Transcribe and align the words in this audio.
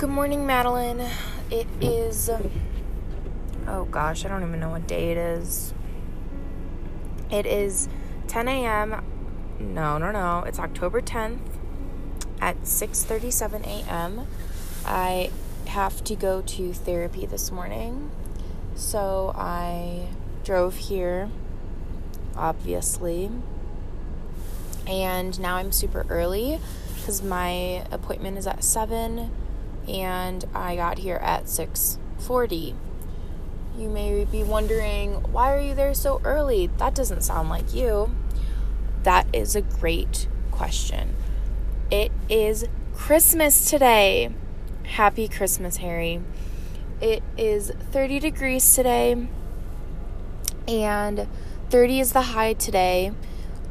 Good 0.00 0.08
morning, 0.08 0.46
Madeline. 0.46 1.06
It 1.50 1.66
is. 1.78 2.30
Oh 3.66 3.84
gosh, 3.84 4.24
I 4.24 4.28
don't 4.28 4.42
even 4.42 4.58
know 4.58 4.70
what 4.70 4.86
day 4.86 5.12
it 5.12 5.18
is. 5.18 5.74
It 7.30 7.44
is 7.44 7.86
10 8.26 8.48
a.m. 8.48 9.04
No, 9.58 9.98
no, 9.98 10.10
no. 10.10 10.42
It's 10.46 10.58
October 10.58 11.02
10th 11.02 11.40
at 12.40 12.62
6:37 12.62 13.66
a.m. 13.66 14.26
I 14.86 15.30
have 15.66 16.02
to 16.04 16.16
go 16.16 16.40
to 16.40 16.72
therapy 16.72 17.26
this 17.26 17.52
morning. 17.52 18.10
So 18.76 19.34
I 19.36 20.08
drove 20.44 20.76
here 20.76 21.28
obviously. 22.34 23.30
And 24.86 25.38
now 25.38 25.56
I'm 25.56 25.72
super 25.72 26.06
early 26.08 26.58
cuz 27.04 27.20
my 27.22 27.84
appointment 27.92 28.38
is 28.38 28.46
at 28.46 28.64
7 28.64 29.30
and 29.90 30.44
I 30.54 30.76
got 30.76 30.98
here 30.98 31.16
at 31.16 31.48
6:40. 31.48 32.74
You 33.76 33.88
may 33.88 34.24
be 34.24 34.42
wondering, 34.42 35.14
why 35.32 35.54
are 35.54 35.60
you 35.60 35.74
there 35.74 35.94
so 35.94 36.20
early? 36.24 36.68
That 36.78 36.94
doesn't 36.94 37.22
sound 37.22 37.48
like 37.48 37.74
you. 37.74 38.14
That 39.02 39.26
is 39.32 39.56
a 39.56 39.62
great 39.62 40.28
question. 40.50 41.16
It 41.90 42.12
is 42.28 42.66
Christmas 42.94 43.68
today. 43.70 44.30
Happy 44.84 45.28
Christmas, 45.28 45.78
Harry. 45.78 46.20
It 47.00 47.22
is 47.38 47.72
30 47.92 48.18
degrees 48.18 48.74
today, 48.74 49.28
and 50.68 51.26
30 51.70 52.00
is 52.00 52.12
the 52.12 52.22
high 52.22 52.52
today. 52.52 53.12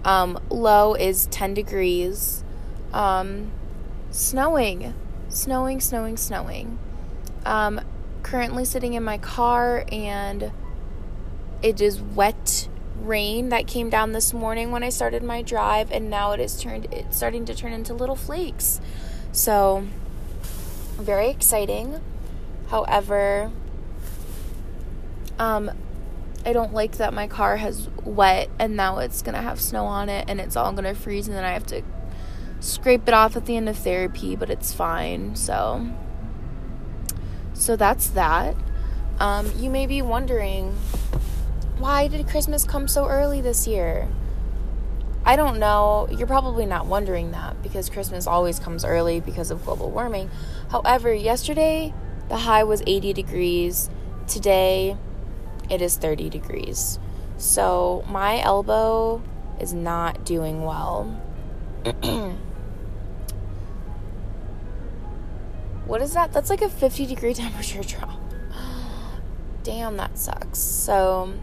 Um, 0.04 0.40
low 0.50 0.96
is 0.96 1.28
10 1.28 1.54
degrees. 1.54 2.44
Um, 2.94 3.52
snowing, 4.10 4.96
snowing, 5.30 5.80
snowing, 5.80 6.18
snowing. 6.18 6.78
Um, 7.46 7.82
currently 8.24 8.66
sitting 8.66 8.94
in 8.94 9.04
my 9.04 9.18
car, 9.18 9.86
and 9.92 10.52
it 11.62 11.82
is 11.82 12.02
wet 12.02 12.68
rain 13.00 13.50
that 13.50 13.66
came 13.66 13.90
down 13.90 14.12
this 14.12 14.34
morning 14.34 14.72
when 14.72 14.84
I 14.84 14.90
started 14.90 15.24
my 15.24 15.42
drive, 15.42 15.92
and 15.92 16.10
now 16.10 16.32
it 16.34 16.40
is 16.40 16.62
turned. 16.62 16.88
It's 16.92 17.16
starting 17.16 17.46
to 17.46 17.56
turn 17.56 17.74
into 17.74 17.94
little 17.94 18.16
flakes. 18.16 18.82
So, 19.32 19.88
very 20.98 21.30
exciting. 21.30 22.02
However, 22.68 23.52
um, 25.40 25.72
I 26.46 26.54
don't 26.54 26.74
like 26.74 26.98
that 26.98 27.14
my 27.14 27.28
car 27.28 27.58
has 27.58 27.90
wet 28.04 28.50
and 28.60 28.76
now 28.76 29.00
it's 29.00 29.22
gonna 29.22 29.42
have 29.42 29.60
snow 29.60 29.86
on 29.86 30.10
it 30.10 30.26
and 30.28 30.40
it's 30.40 30.56
all 30.56 30.72
gonna 30.72 30.96
freeze 30.96 31.28
and 31.28 31.36
then 31.36 31.44
I 31.44 31.52
have 31.52 31.66
to 31.68 31.82
scrape 32.60 33.08
it 33.08 33.14
off 33.14 33.36
at 33.36 33.46
the 33.46 33.56
end 33.56 33.70
of 33.70 33.78
therapy, 33.78 34.36
but 34.36 34.50
it's 34.50 34.74
fine. 34.74 35.36
So, 35.36 35.90
so 37.54 37.76
that's 37.76 38.08
that. 38.10 38.56
Um, 39.20 39.52
you 39.58 39.70
may 39.70 39.86
be 39.86 40.02
wondering, 40.02 40.74
why 41.78 42.08
did 42.08 42.28
Christmas 42.28 42.64
come 42.64 42.88
so 42.88 43.08
early 43.08 43.42
this 43.42 43.68
year? 43.68 44.08
I 45.26 45.36
don't 45.36 45.60
know. 45.60 46.08
You're 46.12 46.28
probably 46.28 46.66
not 46.66 46.86
wondering 46.86 47.32
that 47.32 47.62
because 47.62 47.90
Christmas 47.90 48.26
always 48.26 48.60
comes 48.60 48.86
early 48.86 49.20
because 49.20 49.52
of 49.52 49.64
global 49.66 49.92
warming. 49.92 50.30
However, 50.70 51.14
yesterday 51.14 51.94
the 52.30 52.38
high 52.38 52.64
was 52.64 52.82
80 52.88 53.14
degrees. 53.14 53.90
Today 54.28 54.98
it 55.70 55.82
is 55.82 55.98
30 55.98 56.30
degrees. 56.30 57.00
So 57.38 58.04
my 58.08 58.42
elbow 58.42 59.22
is 59.60 59.74
not 59.74 60.26
doing 60.26 60.64
well. 60.64 61.22
what 65.90 66.04
is 66.04 66.14
that? 66.14 66.32
That's 66.32 66.52
like 66.52 66.62
a 66.62 66.70
50 66.70 67.08
degree 67.08 67.34
temperature 67.46 67.84
drop. 67.84 68.20
Damn, 69.64 69.98
that 69.98 70.18
sucks. 70.18 70.60
So 70.60 71.34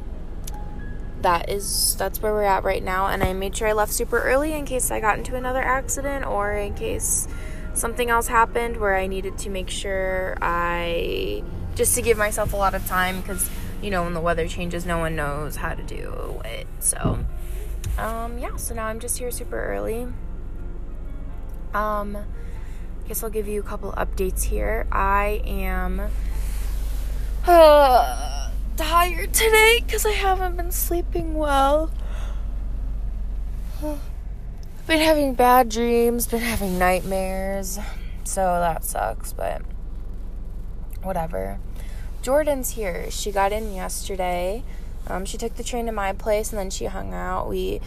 that 1.22 1.48
is 1.48 1.96
that's 1.96 2.20
where 2.22 2.32
we're 2.32 2.42
at 2.42 2.62
right 2.62 2.82
now 2.82 3.06
and 3.06 3.22
I 3.24 3.32
made 3.32 3.56
sure 3.56 3.66
I 3.66 3.72
left 3.72 3.90
super 3.90 4.20
early 4.20 4.52
in 4.52 4.66
case 4.66 4.90
I 4.90 5.00
got 5.00 5.18
into 5.18 5.34
another 5.34 5.62
accident 5.62 6.26
or 6.26 6.52
in 6.52 6.74
case 6.74 7.26
something 7.72 8.10
else 8.10 8.28
happened 8.28 8.76
where 8.76 8.96
I 8.96 9.06
needed 9.06 9.38
to 9.38 9.50
make 9.50 9.70
sure 9.70 10.36
I 10.42 11.42
just 11.74 11.94
to 11.94 12.02
give 12.02 12.18
myself 12.18 12.52
a 12.52 12.56
lot 12.56 12.74
of 12.74 12.86
time 12.86 13.22
because 13.22 13.50
you 13.82 13.90
know 13.90 14.04
when 14.04 14.12
the 14.12 14.20
weather 14.20 14.46
changes 14.46 14.84
no 14.84 14.98
one 14.98 15.16
knows 15.16 15.56
how 15.56 15.74
to 15.74 15.82
do 15.82 16.40
it 16.44 16.66
so 16.80 17.18
um 17.98 18.38
yeah 18.38 18.54
so 18.56 18.74
now 18.74 18.86
I'm 18.86 19.00
just 19.00 19.18
here 19.18 19.30
super 19.30 19.60
early 19.60 20.06
um 21.74 22.18
guess 23.06 23.22
I'll 23.22 23.30
give 23.30 23.48
you 23.48 23.60
a 23.60 23.64
couple 23.64 23.92
updates 23.92 24.44
here 24.44 24.86
I 24.92 25.42
am 25.44 26.10
uh, 27.46 28.50
tired 28.76 29.32
today 29.32 29.80
because 29.84 30.04
I 30.04 30.12
haven't 30.12 30.56
been 30.56 30.72
sleeping 30.72 31.34
well 31.34 31.90
I've 33.82 34.00
been 34.86 35.00
having 35.00 35.34
bad 35.34 35.68
dreams, 35.68 36.26
been 36.26 36.40
having 36.40 36.78
nightmares. 36.78 37.78
So 38.24 38.40
that 38.40 38.84
sucks, 38.84 39.32
but 39.32 39.62
whatever. 41.02 41.58
Jordan's 42.22 42.70
here. 42.70 43.10
She 43.10 43.30
got 43.30 43.52
in 43.52 43.74
yesterday. 43.74 44.62
Um, 45.06 45.24
she 45.24 45.36
took 45.36 45.56
the 45.56 45.62
train 45.62 45.86
to 45.86 45.92
my 45.92 46.12
place 46.12 46.50
and 46.50 46.58
then 46.58 46.70
she 46.70 46.86
hung 46.86 47.14
out. 47.14 47.48
We 47.48 47.80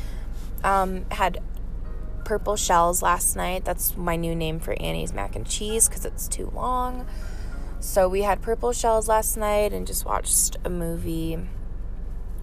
um, 0.64 1.06
had 1.12 1.42
purple 2.30 2.56
shells 2.56 3.02
last 3.02 3.36
night. 3.36 3.66
That's 3.66 3.98
my 3.98 4.16
new 4.16 4.36
name 4.36 4.60
for 4.60 4.80
Annie's 4.80 5.14
mac 5.14 5.36
and 5.36 5.50
cheese 5.50 5.90
because 5.90 6.06
it's 6.06 6.28
too 6.28 6.52
long. 6.54 7.08
So 7.80 8.08
we 8.08 8.22
had 8.22 8.40
purple 8.40 8.72
shells 8.72 9.08
last 9.08 9.36
night 9.36 9.74
and 9.74 9.88
just 9.88 10.06
watched 10.06 10.56
a 10.64 10.70
movie. 10.70 11.40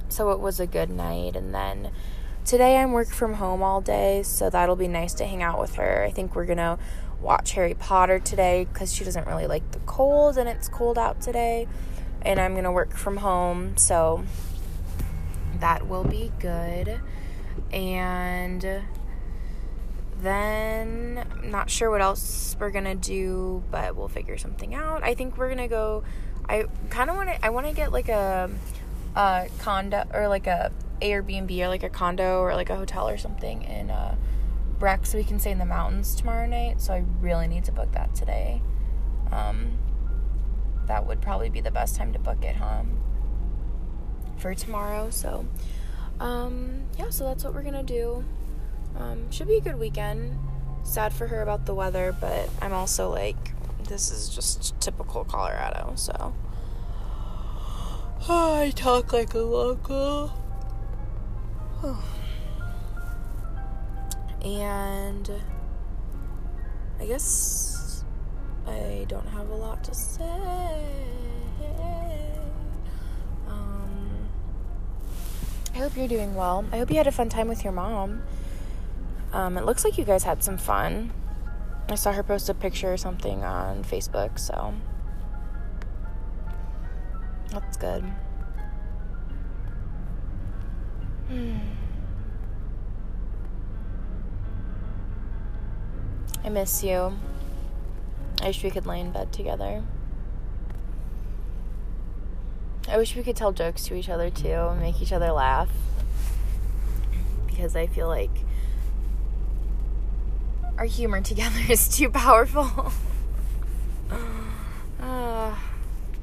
So 0.08 0.32
it 0.32 0.40
was 0.40 0.58
a 0.58 0.66
good 0.66 0.90
night. 0.90 1.36
And 1.36 1.54
then 1.54 1.92
Today 2.44 2.76
I'm 2.76 2.92
work 2.92 3.08
from 3.08 3.34
home 3.34 3.60
all 3.60 3.80
day, 3.80 4.22
so 4.22 4.48
that'll 4.48 4.76
be 4.76 4.86
nice 4.86 5.14
to 5.14 5.24
hang 5.24 5.42
out 5.42 5.58
with 5.60 5.74
her. 5.74 6.04
I 6.04 6.12
think 6.12 6.36
we're 6.36 6.46
gonna 6.46 6.78
watch 7.20 7.52
Harry 7.52 7.74
Potter 7.74 8.20
today 8.20 8.68
because 8.72 8.94
she 8.94 9.04
doesn't 9.04 9.26
really 9.26 9.48
like 9.48 9.68
the 9.72 9.80
cold 9.80 10.38
and 10.38 10.48
it's 10.48 10.68
cold 10.68 10.96
out 10.96 11.20
today. 11.20 11.66
And 12.22 12.38
I'm 12.38 12.54
gonna 12.54 12.70
work 12.70 12.96
from 12.96 13.16
home, 13.16 13.76
so 13.76 14.24
that 15.58 15.88
will 15.88 16.04
be 16.04 16.30
good. 16.38 17.00
And 17.72 18.64
then 20.20 21.24
I'm 21.30 21.50
not 21.50 21.70
sure 21.70 21.90
what 21.90 22.00
else 22.00 22.56
we're 22.58 22.70
gonna 22.70 22.94
do, 22.94 23.62
but 23.70 23.96
we'll 23.96 24.08
figure 24.08 24.38
something 24.38 24.74
out. 24.74 25.02
I 25.02 25.14
think 25.14 25.36
we're 25.36 25.48
gonna 25.48 25.68
go. 25.68 26.04
I 26.48 26.66
kind 26.90 27.10
of 27.10 27.16
want 27.16 27.28
to. 27.28 27.44
I 27.44 27.50
want 27.50 27.66
to 27.66 27.72
get 27.72 27.92
like 27.92 28.08
a, 28.08 28.50
a 29.14 29.48
condo 29.58 30.04
or 30.14 30.28
like 30.28 30.46
a 30.46 30.72
Airbnb 31.02 31.58
or 31.60 31.68
like 31.68 31.82
a 31.82 31.88
condo 31.88 32.40
or 32.40 32.54
like 32.54 32.70
a 32.70 32.76
hotel 32.76 33.08
or 33.08 33.18
something 33.18 33.62
in 33.62 33.90
uh, 33.90 34.16
Breck 34.78 35.06
so 35.06 35.18
we 35.18 35.24
can 35.24 35.38
stay 35.38 35.50
in 35.50 35.58
the 35.58 35.66
mountains 35.66 36.14
tomorrow 36.14 36.46
night. 36.46 36.80
So 36.80 36.94
I 36.94 37.04
really 37.20 37.48
need 37.48 37.64
to 37.64 37.72
book 37.72 37.92
that 37.92 38.14
today. 38.14 38.62
Um, 39.30 39.78
that 40.86 41.06
would 41.06 41.20
probably 41.20 41.50
be 41.50 41.60
the 41.60 41.70
best 41.70 41.96
time 41.96 42.12
to 42.12 42.18
book 42.18 42.42
it, 42.44 42.56
huh? 42.56 42.82
For 44.38 44.54
tomorrow. 44.54 45.10
So, 45.10 45.46
um, 46.20 46.84
yeah, 46.98 47.10
so 47.10 47.24
that's 47.24 47.44
what 47.44 47.54
we're 47.54 47.62
gonna 47.62 47.82
do. 47.82 48.24
Um, 48.98 49.30
should 49.30 49.48
be 49.48 49.56
a 49.56 49.60
good 49.60 49.78
weekend. 49.78 50.38
Sad 50.82 51.12
for 51.12 51.26
her 51.26 51.42
about 51.42 51.66
the 51.66 51.74
weather, 51.74 52.16
but 52.20 52.48
I'm 52.62 52.72
also 52.72 53.10
like, 53.10 53.36
this 53.88 54.10
is 54.10 54.28
just 54.28 54.78
typical 54.80 55.24
Colorado, 55.24 55.92
so. 55.96 56.34
Oh, 58.28 58.54
I 58.60 58.70
talk 58.70 59.12
like 59.12 59.34
a 59.34 59.38
local. 59.38 60.32
and 64.44 65.30
I 67.00 67.06
guess 67.06 68.04
I 68.66 69.04
don't 69.08 69.28
have 69.28 69.48
a 69.50 69.54
lot 69.54 69.84
to 69.84 69.94
say. 69.94 70.22
Um, 73.48 74.28
I 75.74 75.78
hope 75.78 75.96
you're 75.96 76.08
doing 76.08 76.34
well. 76.34 76.64
I 76.72 76.78
hope 76.78 76.90
you 76.90 76.96
had 76.96 77.06
a 77.06 77.12
fun 77.12 77.28
time 77.28 77.48
with 77.48 77.62
your 77.62 77.72
mom. 77.72 78.22
Um, 79.36 79.58
it 79.58 79.66
looks 79.66 79.84
like 79.84 79.98
you 79.98 80.04
guys 80.04 80.22
had 80.22 80.42
some 80.42 80.56
fun. 80.56 81.12
I 81.90 81.94
saw 81.94 82.10
her 82.10 82.22
post 82.22 82.48
a 82.48 82.54
picture 82.54 82.90
or 82.90 82.96
something 82.96 83.44
on 83.44 83.84
Facebook, 83.84 84.38
so 84.38 84.72
that's 87.50 87.76
good. 87.76 88.02
Hmm. 91.28 91.58
I 96.42 96.48
miss 96.48 96.82
you. 96.82 97.18
I 98.40 98.46
wish 98.46 98.64
we 98.64 98.70
could 98.70 98.86
lay 98.86 99.00
in 99.00 99.10
bed 99.10 99.34
together. 99.34 99.84
I 102.88 102.96
wish 102.96 103.14
we 103.14 103.22
could 103.22 103.36
tell 103.36 103.52
jokes 103.52 103.84
to 103.88 103.94
each 103.96 104.08
other 104.08 104.30
too 104.30 104.48
and 104.48 104.80
make 104.80 105.02
each 105.02 105.12
other 105.12 105.30
laugh. 105.30 105.68
Because 107.46 107.76
I 107.76 107.86
feel 107.86 108.08
like 108.08 108.45
our 110.78 110.84
humor 110.84 111.20
together 111.20 111.58
is 111.68 111.88
too 111.88 112.10
powerful. 112.10 112.92
Uh, 115.00 115.54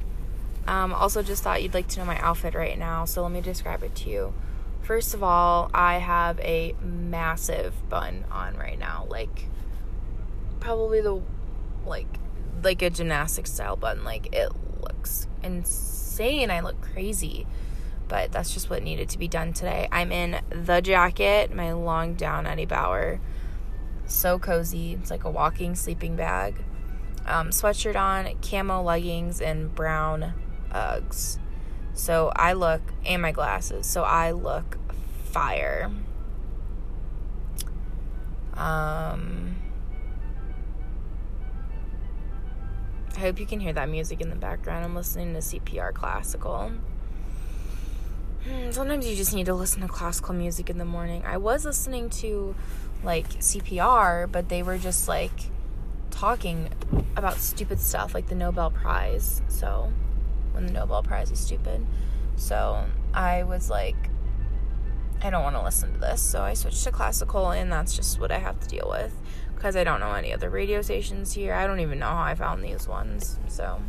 um, 0.66 0.92
also, 0.92 1.22
just 1.22 1.42
thought 1.42 1.62
you'd 1.62 1.74
like 1.74 1.88
to 1.88 2.00
know 2.00 2.06
my 2.06 2.18
outfit 2.18 2.54
right 2.54 2.78
now, 2.78 3.04
so 3.04 3.22
let 3.22 3.32
me 3.32 3.40
describe 3.40 3.82
it 3.82 3.94
to 3.96 4.10
you. 4.10 4.34
First 4.82 5.14
of 5.14 5.22
all, 5.22 5.70
I 5.72 5.98
have 5.98 6.38
a 6.40 6.74
massive 6.82 7.72
bun 7.88 8.24
on 8.30 8.56
right 8.56 8.78
now, 8.78 9.06
like 9.08 9.48
probably 10.60 11.00
the 11.00 11.20
like 11.86 12.06
like 12.62 12.82
a 12.82 12.90
gymnastic 12.90 13.46
style 13.46 13.76
bun. 13.76 14.04
Like 14.04 14.34
it 14.34 14.50
looks 14.82 15.26
insane. 15.42 16.50
I 16.50 16.60
look 16.60 16.80
crazy. 16.80 17.46
But 18.06 18.32
that's 18.32 18.52
just 18.52 18.68
what 18.68 18.82
needed 18.82 19.08
to 19.10 19.18
be 19.18 19.28
done 19.28 19.54
today. 19.54 19.88
I'm 19.90 20.12
in 20.12 20.40
the 20.50 20.82
jacket, 20.82 21.54
my 21.54 21.72
long 21.72 22.14
down 22.14 22.46
Eddie 22.46 22.66
Bauer. 22.66 23.20
So 24.06 24.38
cozy. 24.38 24.94
It's 24.94 25.10
like 25.10 25.24
a 25.24 25.30
walking 25.30 25.74
sleeping 25.74 26.16
bag. 26.16 26.56
Um, 27.26 27.50
sweatshirt 27.50 27.96
on, 27.96 28.34
camo 28.42 28.82
leggings, 28.82 29.40
and 29.40 29.74
brown 29.74 30.34
Uggs. 30.70 31.38
So 31.94 32.32
I 32.34 32.52
look, 32.52 32.82
and 33.06 33.22
my 33.22 33.32
glasses. 33.32 33.86
So 33.86 34.02
I 34.02 34.32
look 34.32 34.78
fire. 35.24 35.90
Um, 38.54 39.56
I 43.16 43.20
hope 43.20 43.38
you 43.38 43.46
can 43.46 43.60
hear 43.60 43.72
that 43.72 43.88
music 43.88 44.20
in 44.20 44.28
the 44.28 44.36
background. 44.36 44.84
I'm 44.84 44.94
listening 44.94 45.32
to 45.34 45.40
CPR 45.40 45.94
classical. 45.94 46.72
Hmm, 48.44 48.70
sometimes 48.72 49.06
you 49.08 49.16
just 49.16 49.34
need 49.34 49.46
to 49.46 49.54
listen 49.54 49.80
to 49.82 49.88
classical 49.88 50.34
music 50.34 50.68
in 50.68 50.78
the 50.78 50.84
morning. 50.84 51.22
I 51.24 51.38
was 51.38 51.64
listening 51.64 52.10
to 52.10 52.54
like 53.02 53.28
CPR, 53.40 54.30
but 54.30 54.48
they 54.48 54.62
were 54.62 54.78
just 54.78 55.08
like 55.08 55.50
talking 56.10 56.70
about 57.16 57.38
stupid 57.38 57.80
stuff 57.80 58.14
like 58.14 58.28
the 58.28 58.34
Nobel 58.34 58.70
Prize. 58.70 59.42
So, 59.48 59.92
when 60.52 60.66
the 60.66 60.72
Nobel 60.72 61.02
Prize 61.02 61.30
is 61.30 61.40
stupid. 61.40 61.86
So, 62.36 62.84
I 63.12 63.42
was 63.42 63.70
like, 63.70 63.96
I 65.22 65.30
don't 65.30 65.42
want 65.42 65.56
to 65.56 65.62
listen 65.62 65.92
to 65.94 65.98
this. 65.98 66.20
So, 66.20 66.42
I 66.42 66.54
switched 66.54 66.82
to 66.84 66.92
classical, 66.92 67.50
and 67.50 67.70
that's 67.70 67.94
just 67.94 68.20
what 68.20 68.30
I 68.30 68.38
have 68.38 68.60
to 68.60 68.68
deal 68.68 68.88
with 68.90 69.14
because 69.54 69.76
I 69.76 69.84
don't 69.84 70.00
know 70.00 70.12
any 70.12 70.32
other 70.32 70.50
radio 70.50 70.82
stations 70.82 71.32
here. 71.32 71.54
I 71.54 71.66
don't 71.66 71.80
even 71.80 71.98
know 71.98 72.08
how 72.08 72.22
I 72.22 72.34
found 72.34 72.62
these 72.62 72.86
ones. 72.86 73.38
So, 73.48 73.80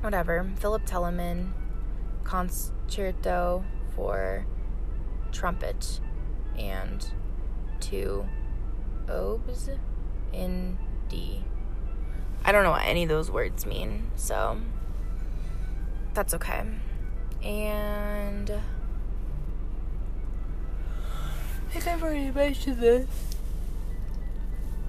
whatever. 0.00 0.48
Philip 0.56 0.86
Telemann 0.86 1.52
concerto 2.22 3.64
for 3.94 4.46
trumpet 5.32 6.00
and 6.56 7.10
two 7.90 8.26
oboes 9.08 9.70
in 10.32 10.76
D. 11.08 11.44
I 12.44 12.52
don't 12.52 12.64
know 12.64 12.70
what 12.70 12.84
any 12.84 13.04
of 13.04 13.08
those 13.08 13.30
words 13.30 13.66
mean, 13.66 14.10
so 14.16 14.58
that's 16.14 16.34
okay. 16.34 16.64
And 17.42 18.50
I 18.50 18.60
think 21.72 21.86
I've 21.86 22.02
already 22.02 22.30
mentioned 22.30 22.80
this. 22.80 23.06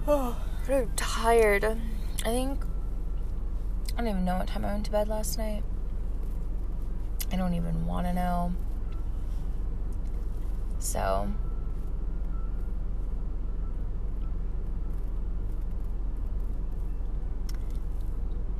Oh, 0.08 0.38
I'm 0.70 0.92
tired. 0.96 1.66
I 1.66 1.76
think 2.24 2.64
I 3.94 4.02
don't 4.02 4.08
even 4.08 4.26
know 4.26 4.38
what 4.38 4.48
time 4.48 4.64
I 4.66 4.74
went 4.74 4.86
to 4.86 4.92
bed 4.92 5.08
last 5.08 5.38
night. 5.38 5.64
I 7.32 7.36
don't 7.36 7.54
even 7.54 7.86
want 7.86 8.08
to 8.08 8.14
know. 8.14 8.54
So, 10.80 11.28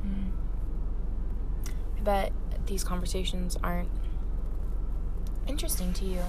hmm. 0.02 0.28
Bet 2.02 2.32
these 2.66 2.84
conversations 2.84 3.56
aren't 3.62 3.88
interesting 5.46 5.92
to 5.94 6.04
you. 6.04 6.22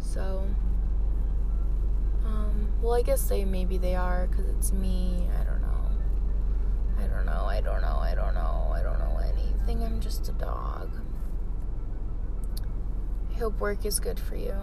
So, 0.00 0.46
um, 2.24 2.68
well, 2.82 2.94
I 2.94 3.02
guess 3.02 3.28
they 3.28 3.44
maybe 3.44 3.78
they 3.78 3.94
are 3.94 4.26
because 4.26 4.46
it's 4.48 4.72
me. 4.72 5.28
I 5.40 5.44
don't 5.44 5.62
know. 5.62 5.90
I 6.98 7.06
don't 7.06 7.26
know. 7.26 7.44
I 7.44 7.60
don't 7.60 7.82
know. 7.82 7.98
I 7.98 8.14
don't 8.14 8.34
know. 8.34 8.72
I 8.74 8.82
don't 8.82 8.98
know 8.98 9.18
anything. 9.22 9.82
I'm 9.82 10.00
just 10.00 10.28
a 10.28 10.32
dog. 10.32 10.90
I 13.34 13.38
hope 13.38 13.60
work 13.60 13.84
is 13.84 14.00
good 14.00 14.18
for 14.18 14.36
you. 14.36 14.54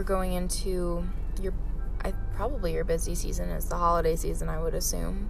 We're 0.00 0.04
going 0.04 0.32
into 0.32 1.04
your 1.42 1.52
I 2.02 2.14
probably 2.34 2.72
your 2.72 2.84
busy 2.84 3.14
season 3.14 3.50
is 3.50 3.66
the 3.66 3.76
holiday 3.76 4.16
season, 4.16 4.48
I 4.48 4.58
would 4.58 4.74
assume. 4.74 5.28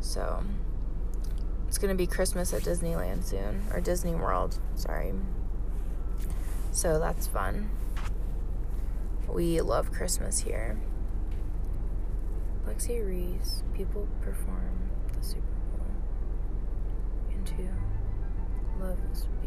So 0.00 0.42
it's 1.68 1.78
gonna 1.78 1.94
be 1.94 2.08
Christmas 2.08 2.52
at 2.52 2.62
Disneyland 2.62 3.22
soon. 3.22 3.62
Or 3.72 3.80
Disney 3.80 4.16
World, 4.16 4.58
sorry. 4.74 5.12
So 6.72 6.98
that's 6.98 7.28
fun. 7.28 7.70
We 9.28 9.60
love 9.60 9.92
Christmas 9.92 10.40
here. 10.40 10.76
Lexi 12.66 13.06
Reese, 13.06 13.62
people 13.72 14.08
perform 14.20 14.90
the 15.16 15.24
Super 15.24 15.46
Bowl 15.76 15.86
into 17.30 17.70
love 18.80 18.98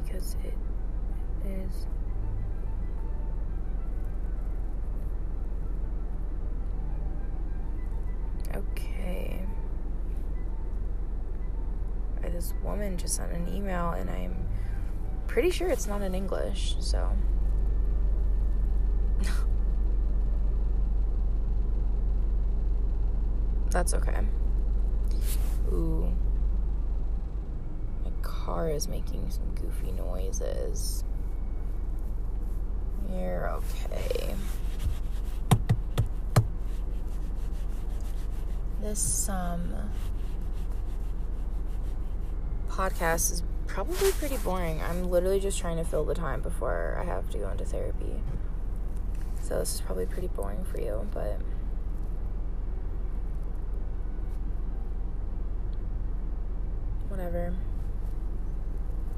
because 0.01 0.37
it 0.45 0.53
is 1.45 1.87
okay. 8.83 9.39
This 12.21 12.53
woman 12.63 12.97
just 12.97 13.15
sent 13.15 13.31
an 13.31 13.47
email, 13.53 13.91
and 13.91 14.09
I'm 14.09 14.35
pretty 15.27 15.51
sure 15.51 15.69
it's 15.69 15.85
not 15.87 16.01
in 16.01 16.15
English, 16.15 16.75
so. 16.79 17.15
That's 23.69 23.93
okay. 23.93 24.19
Ooh. 25.71 26.11
My 28.03 28.11
car 28.21 28.69
is 28.69 28.87
making 28.87 29.29
some 29.29 29.53
goofy 29.55 29.91
noises. 29.91 31.03
You're 33.11 33.49
okay. 33.49 34.33
This 38.83 39.29
um 39.29 39.73
podcast 42.67 43.31
is 43.31 43.43
probably 43.65 44.11
pretty 44.11 44.35
boring. 44.35 44.81
I'm 44.81 45.09
literally 45.09 45.39
just 45.39 45.57
trying 45.57 45.77
to 45.77 45.85
fill 45.85 46.03
the 46.03 46.13
time 46.13 46.41
before 46.41 46.99
I 47.01 47.05
have 47.05 47.29
to 47.29 47.37
go 47.37 47.49
into 47.49 47.63
therapy. 47.63 48.19
So 49.41 49.59
this 49.59 49.75
is 49.75 49.79
probably 49.79 50.05
pretty 50.05 50.27
boring 50.27 50.65
for 50.65 50.81
you, 50.81 51.07
but 51.13 51.39
whatever. 57.07 57.53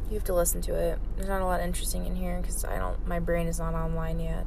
You 0.10 0.14
have 0.14 0.26
to 0.26 0.36
listen 0.36 0.62
to 0.62 0.76
it. 0.76 1.00
There's 1.16 1.28
not 1.28 1.42
a 1.42 1.46
lot 1.46 1.62
interesting 1.62 2.06
in 2.06 2.16
here 2.16 2.38
because 2.40 2.64
I 2.66 2.78
don't. 2.78 3.08
My 3.08 3.20
brain 3.20 3.48
is 3.48 3.58
not 3.58 3.74
online 3.74 4.20
yet. 4.20 4.46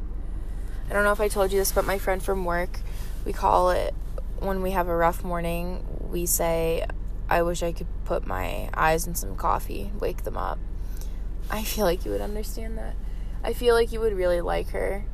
I 0.89 0.93
don't 0.93 1.03
know 1.03 1.11
if 1.11 1.21
I 1.21 1.27
told 1.27 1.51
you 1.51 1.59
this, 1.59 1.73
but 1.73 1.85
my 1.85 1.99
friend 1.99 2.23
from 2.23 2.45
work, 2.45 2.79
we 3.25 3.33
call 3.33 3.71
it 3.71 3.95
when 4.41 4.63
we 4.63 4.73
have 4.73 4.89
a 4.89 4.97
rough 4.97 5.25
morning. 5.25 5.85
We 6.11 6.27
say, 6.27 6.87
"I 7.29 7.43
wish 7.43 7.63
I 7.63 7.73
could 7.73 7.89
put 8.05 8.27
my 8.27 8.71
eyes 8.75 9.07
in 9.07 9.15
some 9.15 9.37
coffee, 9.37 9.93
wake 9.99 10.25
them 10.25 10.37
up." 10.37 10.59
I 11.51 11.63
feel 11.63 11.85
like 11.85 12.05
you 12.05 12.11
would 12.11 12.21
understand 12.21 12.77
that. 12.79 12.95
I 13.43 13.53
feel 13.53 13.75
like 13.75 13.93
you 13.93 14.01
would 14.01 14.13
really 14.13 14.41
like 14.41 14.71
her. 14.71 15.05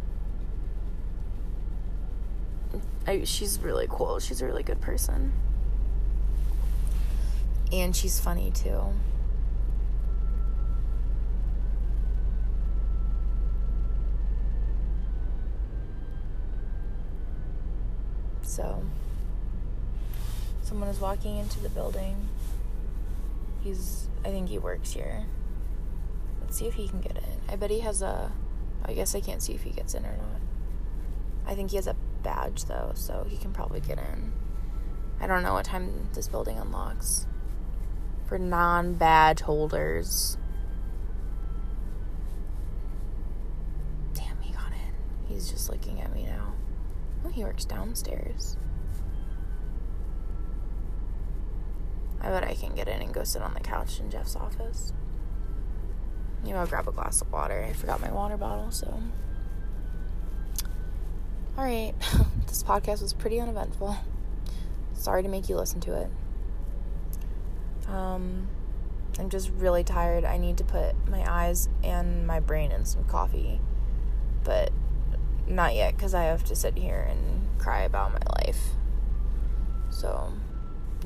I, 3.07 3.25
she's 3.25 3.61
really 3.61 3.87
cool. 3.89 4.19
She's 4.19 4.41
a 4.41 4.47
really 4.47 4.63
good 4.63 4.81
person. 4.81 5.33
And 7.73 7.95
she's 7.95 8.19
funny 8.19 8.51
too. 8.51 8.95
So, 18.43 18.83
someone 20.75 20.91
is 20.91 20.99
walking 20.99 21.37
into 21.37 21.61
the 21.61 21.69
building. 21.69 22.29
He's, 23.63 24.09
I 24.25 24.31
think 24.31 24.49
he 24.49 24.59
works 24.59 24.93
here. 24.93 25.25
Let's 26.41 26.59
see 26.59 26.67
if 26.67 26.75
he 26.75 26.89
can 26.89 27.01
get 27.01 27.17
in. 27.17 27.41
I 27.49 27.55
bet 27.55 27.71
he 27.71 27.79
has 27.79 28.03
a, 28.03 28.33
I 28.85 28.93
guess 28.93 29.15
I 29.15 29.21
can't 29.21 29.41
see 29.41 29.53
if 29.55 29.63
he 29.63 29.71
gets 29.71 29.95
in 29.95 30.05
or 30.05 30.17
not. 30.17 30.41
I 31.47 31.55
think 31.55 31.71
he 31.71 31.77
has 31.77 31.87
a 31.87 31.95
badge 32.25 32.65
though, 32.65 32.91
so 32.97 33.25
he 33.29 33.37
can 33.37 33.53
probably 33.53 33.79
get 33.83 33.99
in. 33.99 34.33
I 35.21 35.29
don't 35.29 35.45
know 35.45 35.53
what 35.53 35.65
time 35.65 36.09
this 36.13 36.27
building 36.27 36.59
unlocks 36.59 37.29
for 38.27 38.37
non 38.37 38.95
badge 38.95 39.43
holders. 39.43 40.37
Damn, 44.13 44.41
he 44.41 44.53
got 44.53 44.73
in. 44.73 45.29
He's 45.33 45.49
just 45.49 45.71
looking 45.71 46.01
at 46.01 46.13
me 46.13 46.25
now. 46.25 46.53
Oh, 47.25 47.29
he 47.29 47.45
works 47.45 47.65
downstairs. 47.65 48.57
I 52.25 52.31
bet 52.31 52.43
I 52.43 52.55
can 52.55 52.75
get 52.75 52.89
in 52.89 53.03
and 53.03 53.13
go 53.13 53.23
sit 53.23 53.43
on 53.43 53.53
the 53.53 53.61
couch 53.61 54.01
in 54.01 54.11
Jeff's 54.11 54.35
office. 54.35 54.95
You 56.43 56.55
know, 56.55 56.61
I'll 56.61 56.67
grab 56.67 56.89
a 56.89 56.93
glass 56.93 57.21
of 57.21 57.31
water. 57.31 57.67
I 57.69 57.75
forgot 57.75 58.01
my 58.01 58.11
water 58.11 58.39
bottle, 58.39 58.71
so. 58.71 58.99
Alright, 61.59 61.95
this 62.47 62.63
podcast 62.63 63.03
was 63.03 63.13
pretty 63.13 63.39
uneventful. 63.41 63.97
Sorry 64.95 65.23
to 65.23 65.29
make 65.29 65.51
you 65.51 65.57
listen 65.57 65.81
to 65.81 65.95
it. 66.01 66.11
Um, 67.89 68.49
I'm 69.19 69.29
just 69.29 69.51
really 69.51 69.85
tired. 69.85 70.25
I 70.25 70.39
need 70.39 70.57
to 70.59 70.65
put 70.65 70.95
my 71.09 71.31
eyes 71.31 71.69
and 71.83 72.27
my 72.27 72.41
brain 72.41 72.73
in 72.73 72.87
some 72.87 73.05
coffee. 73.05 73.61
But 74.45 74.73
not 75.47 75.75
yet 75.75 75.95
because 75.95 76.15
I 76.15 76.25
have 76.25 76.45
to 76.45 76.57
sit 76.57 76.79
here 76.79 77.07
and 77.09 77.47
cry 77.59 77.83
about 77.83 78.13
my 78.13 78.47
life. 78.47 78.61
So, 79.91 80.33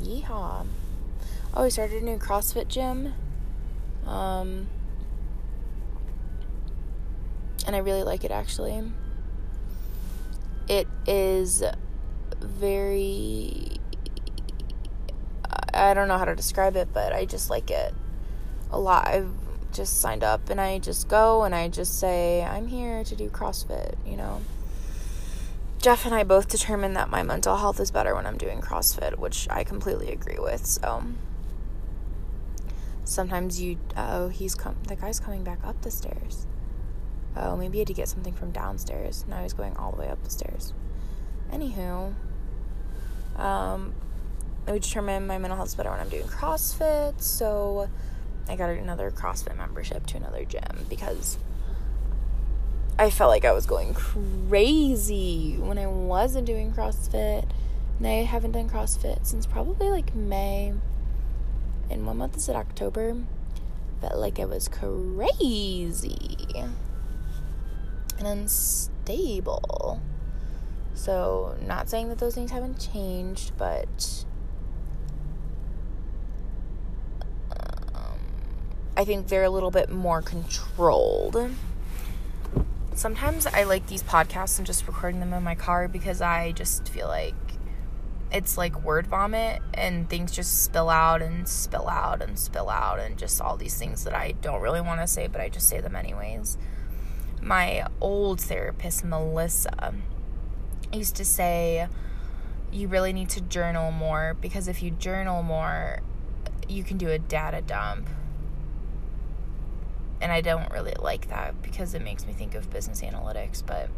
yeehaw. 0.00 0.66
Oh, 1.58 1.64
I 1.64 1.70
started 1.70 2.02
a 2.02 2.04
new 2.04 2.18
CrossFit 2.18 2.68
gym. 2.68 3.14
Um, 4.06 4.68
and 7.66 7.74
I 7.74 7.80
really 7.80 8.04
like 8.04 8.22
it 8.22 8.30
actually. 8.30 8.80
It 10.68 10.86
is 11.04 11.64
very. 12.40 13.72
I 15.74 15.94
don't 15.94 16.06
know 16.06 16.16
how 16.16 16.26
to 16.26 16.36
describe 16.36 16.76
it, 16.76 16.90
but 16.92 17.12
I 17.12 17.24
just 17.24 17.50
like 17.50 17.72
it 17.72 17.92
a 18.70 18.78
lot. 18.78 19.08
I've 19.08 19.32
just 19.72 20.00
signed 20.00 20.22
up 20.22 20.50
and 20.50 20.60
I 20.60 20.78
just 20.78 21.08
go 21.08 21.42
and 21.42 21.56
I 21.56 21.66
just 21.66 21.98
say, 21.98 22.44
I'm 22.44 22.68
here 22.68 23.02
to 23.02 23.16
do 23.16 23.28
CrossFit, 23.30 23.96
you 24.06 24.16
know. 24.16 24.42
Jeff 25.82 26.06
and 26.06 26.14
I 26.14 26.22
both 26.22 26.46
determined 26.46 26.94
that 26.94 27.10
my 27.10 27.24
mental 27.24 27.56
health 27.56 27.80
is 27.80 27.90
better 27.90 28.14
when 28.14 28.26
I'm 28.26 28.38
doing 28.38 28.60
CrossFit, 28.60 29.18
which 29.18 29.48
I 29.50 29.64
completely 29.64 30.12
agree 30.12 30.38
with. 30.38 30.64
So 30.64 31.02
sometimes 33.08 33.60
you 33.60 33.78
oh 33.96 34.28
he's 34.28 34.54
come 34.54 34.76
the 34.86 34.96
guy's 34.96 35.20
coming 35.20 35.44
back 35.44 35.58
up 35.64 35.80
the 35.82 35.90
stairs. 35.90 36.46
Oh 37.36 37.56
maybe 37.56 37.74
he 37.74 37.78
had 37.80 37.88
to 37.88 37.94
get 37.94 38.08
something 38.08 38.34
from 38.34 38.50
downstairs. 38.50 39.24
Now 39.28 39.42
he's 39.42 39.52
going 39.52 39.76
all 39.76 39.92
the 39.92 39.98
way 39.98 40.08
up 40.08 40.22
the 40.24 40.30
stairs. 40.30 40.72
Anywho 41.52 42.14
um 43.38 43.94
i 44.66 44.72
would 44.72 44.82
determine 44.82 45.26
my 45.26 45.38
mental 45.38 45.56
health 45.56 45.68
is 45.68 45.74
better 45.74 45.90
when 45.90 46.00
i'm 46.00 46.08
doing 46.08 46.24
crossfit 46.24 47.20
so 47.20 47.88
i 48.48 48.56
got 48.56 48.68
another 48.68 49.10
crossfit 49.10 49.56
membership 49.56 50.04
to 50.06 50.16
another 50.16 50.44
gym 50.44 50.86
because 50.90 51.38
i 52.98 53.08
felt 53.08 53.30
like 53.30 53.44
i 53.44 53.52
was 53.52 53.64
going 53.64 53.94
crazy 53.94 55.56
when 55.60 55.78
i 55.78 55.86
wasn't 55.86 56.44
doing 56.44 56.72
crossfit 56.72 57.48
and 57.98 58.06
i 58.06 58.24
haven't 58.24 58.52
done 58.52 58.68
crossfit 58.68 59.24
since 59.24 59.46
probably 59.46 59.88
like 59.88 60.14
may 60.14 60.74
and 61.90 62.07
one 62.07 62.18
month 62.18 62.37
is 62.37 62.49
in 62.49 62.57
October. 62.57 63.16
Felt 64.00 64.16
like 64.16 64.38
it 64.38 64.49
was 64.49 64.68
crazy 64.68 66.47
and 66.54 66.75
unstable. 68.21 70.00
So, 70.95 71.57
not 71.64 71.88
saying 71.88 72.09
that 72.09 72.18
those 72.18 72.35
things 72.35 72.50
haven't 72.50 72.78
changed, 72.80 73.52
but 73.57 74.25
um, 77.95 78.18
I 78.97 79.04
think 79.04 79.28
they're 79.28 79.45
a 79.45 79.50
little 79.50 79.71
bit 79.71 79.90
more 79.90 80.23
controlled. 80.23 81.50
Sometimes 82.95 83.47
I 83.47 83.62
like 83.62 83.87
these 83.87 84.02
podcasts 84.02 84.59
and 84.59 84.66
just 84.66 84.87
recording 84.88 85.21
them 85.21 85.33
in 85.33 85.45
my 85.45 85.54
car 85.54 85.87
because 85.87 86.21
I 86.21 86.50
just 86.52 86.88
feel 86.88 87.07
like 87.07 87.35
it's 88.30 88.58
like 88.58 88.82
word 88.82 89.06
vomit 89.06 89.62
and 89.73 90.08
things 90.08 90.32
just 90.32 90.64
spill 90.64 90.90
out 90.90 91.23
and 91.23 91.49
spill 91.49 91.88
out 91.88 92.23
and 92.23 92.38
spill 92.38 92.68
out 92.68 92.99
and 92.99 93.16
just 93.16 93.40
all 93.40 93.56
these 93.56 93.76
things 93.76 94.04
that 94.04 94.14
I 94.14 94.32
don't 94.32 94.61
really 94.61 94.80
want 94.80 95.00
to 95.00 95.06
say, 95.06 95.28
but 95.28 95.40
I 95.40 95.49
just 95.49 95.68
say 95.68 95.80
them 95.80 95.97
anyways. 95.97 96.58
My 97.40 97.87
old 98.00 98.40
therapist, 98.40 99.04
Melissa, 99.04 99.94
used 100.92 101.16
to 101.16 101.25
say, 101.25 101.88
You 102.70 102.88
really 102.88 103.12
need 103.12 103.30
to 103.30 103.40
journal 103.40 103.92
more 103.92 104.37
because 104.38 104.68
if 104.68 104.82
you 104.82 104.90
journal 104.90 105.42
more, 105.42 106.00
you 106.68 106.85
can 106.85 106.99
do 106.99 107.08
a 107.08 107.18
data 107.18 107.62
dump. 107.62 108.08
And 110.20 110.32
I 110.32 110.40
don't 110.40 110.70
really 110.73 110.94
like 110.99 111.28
that 111.28 111.62
because 111.62 111.94
it 111.94 112.02
makes 112.02 112.26
me 112.26 112.32
think 112.32 112.54
of 112.54 112.68
business 112.70 113.00
analytics, 113.02 113.64
but 113.64 113.88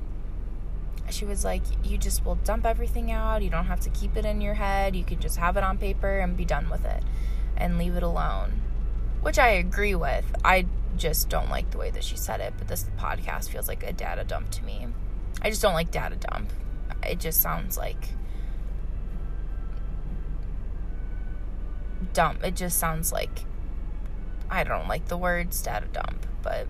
she 1.13 1.25
was 1.25 1.45
like, 1.45 1.63
You 1.85 1.99
just 1.99 2.25
will 2.25 2.37
dump 2.37 2.67
everything 2.67 3.11
out. 3.11 3.43
You 3.43 3.51
don't 3.51 3.67
have 3.67 3.81
to 3.81 3.91
keep 3.91 4.17
it 4.17 4.25
in 4.25 4.41
your 4.41 4.55
head. 4.55 4.97
You 4.97 5.05
can 5.05 5.21
just 5.21 5.37
have 5.37 5.57
it 5.57 5.65
on 5.65 5.79
paper 5.79 6.19
and 6.19 6.37
be 6.37 6.45
done 6.45 6.71
with 6.71 6.85
it 6.85 7.03
and 7.57 7.79
leave 7.79 7.97
it 7.97 8.03
alone. 8.03 8.61
Which 9.23 9.39
I 9.39 9.49
agree 9.51 9.95
with. 9.95 10.25
I 10.45 10.67
just 10.97 11.29
don't 11.29 11.51
like 11.51 11.71
the 11.71 11.79
way 11.79 11.91
that 11.91 12.05
she 12.05 12.17
said 12.17 12.41
it, 12.41 12.55
but 12.59 12.69
this 12.69 12.87
podcast 12.99 13.51
feels 13.51 13.69
like 13.69 13.83
a 13.83 13.93
data 13.93 14.25
dump 14.25 14.51
to 14.51 14.65
me. 14.65 14.87
I 15.43 15.51
just 15.51 15.63
don't 15.63 15.75
like 15.75 15.91
data 15.91 16.17
dump. 16.17 16.53
It 17.03 17.21
just 17.21 17.41
sounds 17.41 17.77
like 17.77 18.11
dump. 22.13 22.45
It 22.45 22.57
just 22.57 22.79
sounds 22.79 23.13
like 23.13 23.45
I 24.51 24.65
don't 24.65 24.89
like 24.89 25.07
the 25.09 25.17
words 25.17 25.63
data 25.63 25.87
dump, 25.93 26.27
but 26.43 26.67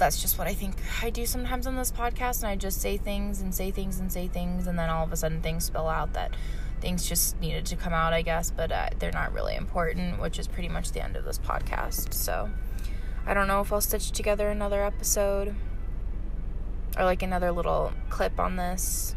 that's 0.00 0.20
just 0.20 0.38
what 0.38 0.48
I 0.48 0.54
think 0.54 0.74
I 1.02 1.10
do 1.10 1.24
sometimes 1.26 1.68
on 1.68 1.76
this 1.76 1.92
podcast. 1.92 2.42
And 2.42 2.48
I 2.48 2.56
just 2.56 2.80
say 2.80 2.96
things 2.96 3.40
and 3.40 3.54
say 3.54 3.70
things 3.70 4.00
and 4.00 4.10
say 4.12 4.26
things. 4.26 4.66
And 4.66 4.76
then 4.76 4.90
all 4.90 5.04
of 5.04 5.12
a 5.12 5.16
sudden 5.16 5.40
things 5.42 5.64
spill 5.64 5.88
out 5.88 6.14
that 6.14 6.34
things 6.80 7.08
just 7.08 7.38
needed 7.40 7.66
to 7.66 7.76
come 7.76 7.92
out, 7.92 8.12
I 8.12 8.22
guess. 8.22 8.50
But 8.50 8.72
uh, 8.72 8.88
they're 8.98 9.12
not 9.12 9.32
really 9.32 9.54
important, 9.54 10.20
which 10.20 10.40
is 10.40 10.48
pretty 10.48 10.68
much 10.68 10.90
the 10.90 11.04
end 11.04 11.16
of 11.16 11.24
this 11.24 11.38
podcast. 11.38 12.12
So 12.12 12.50
I 13.26 13.34
don't 13.34 13.46
know 13.46 13.60
if 13.60 13.72
I'll 13.72 13.80
stitch 13.80 14.10
together 14.10 14.48
another 14.48 14.82
episode 14.82 15.54
or 16.98 17.04
like 17.04 17.22
another 17.22 17.52
little 17.52 17.92
clip 18.08 18.40
on 18.40 18.56
this. 18.56 19.14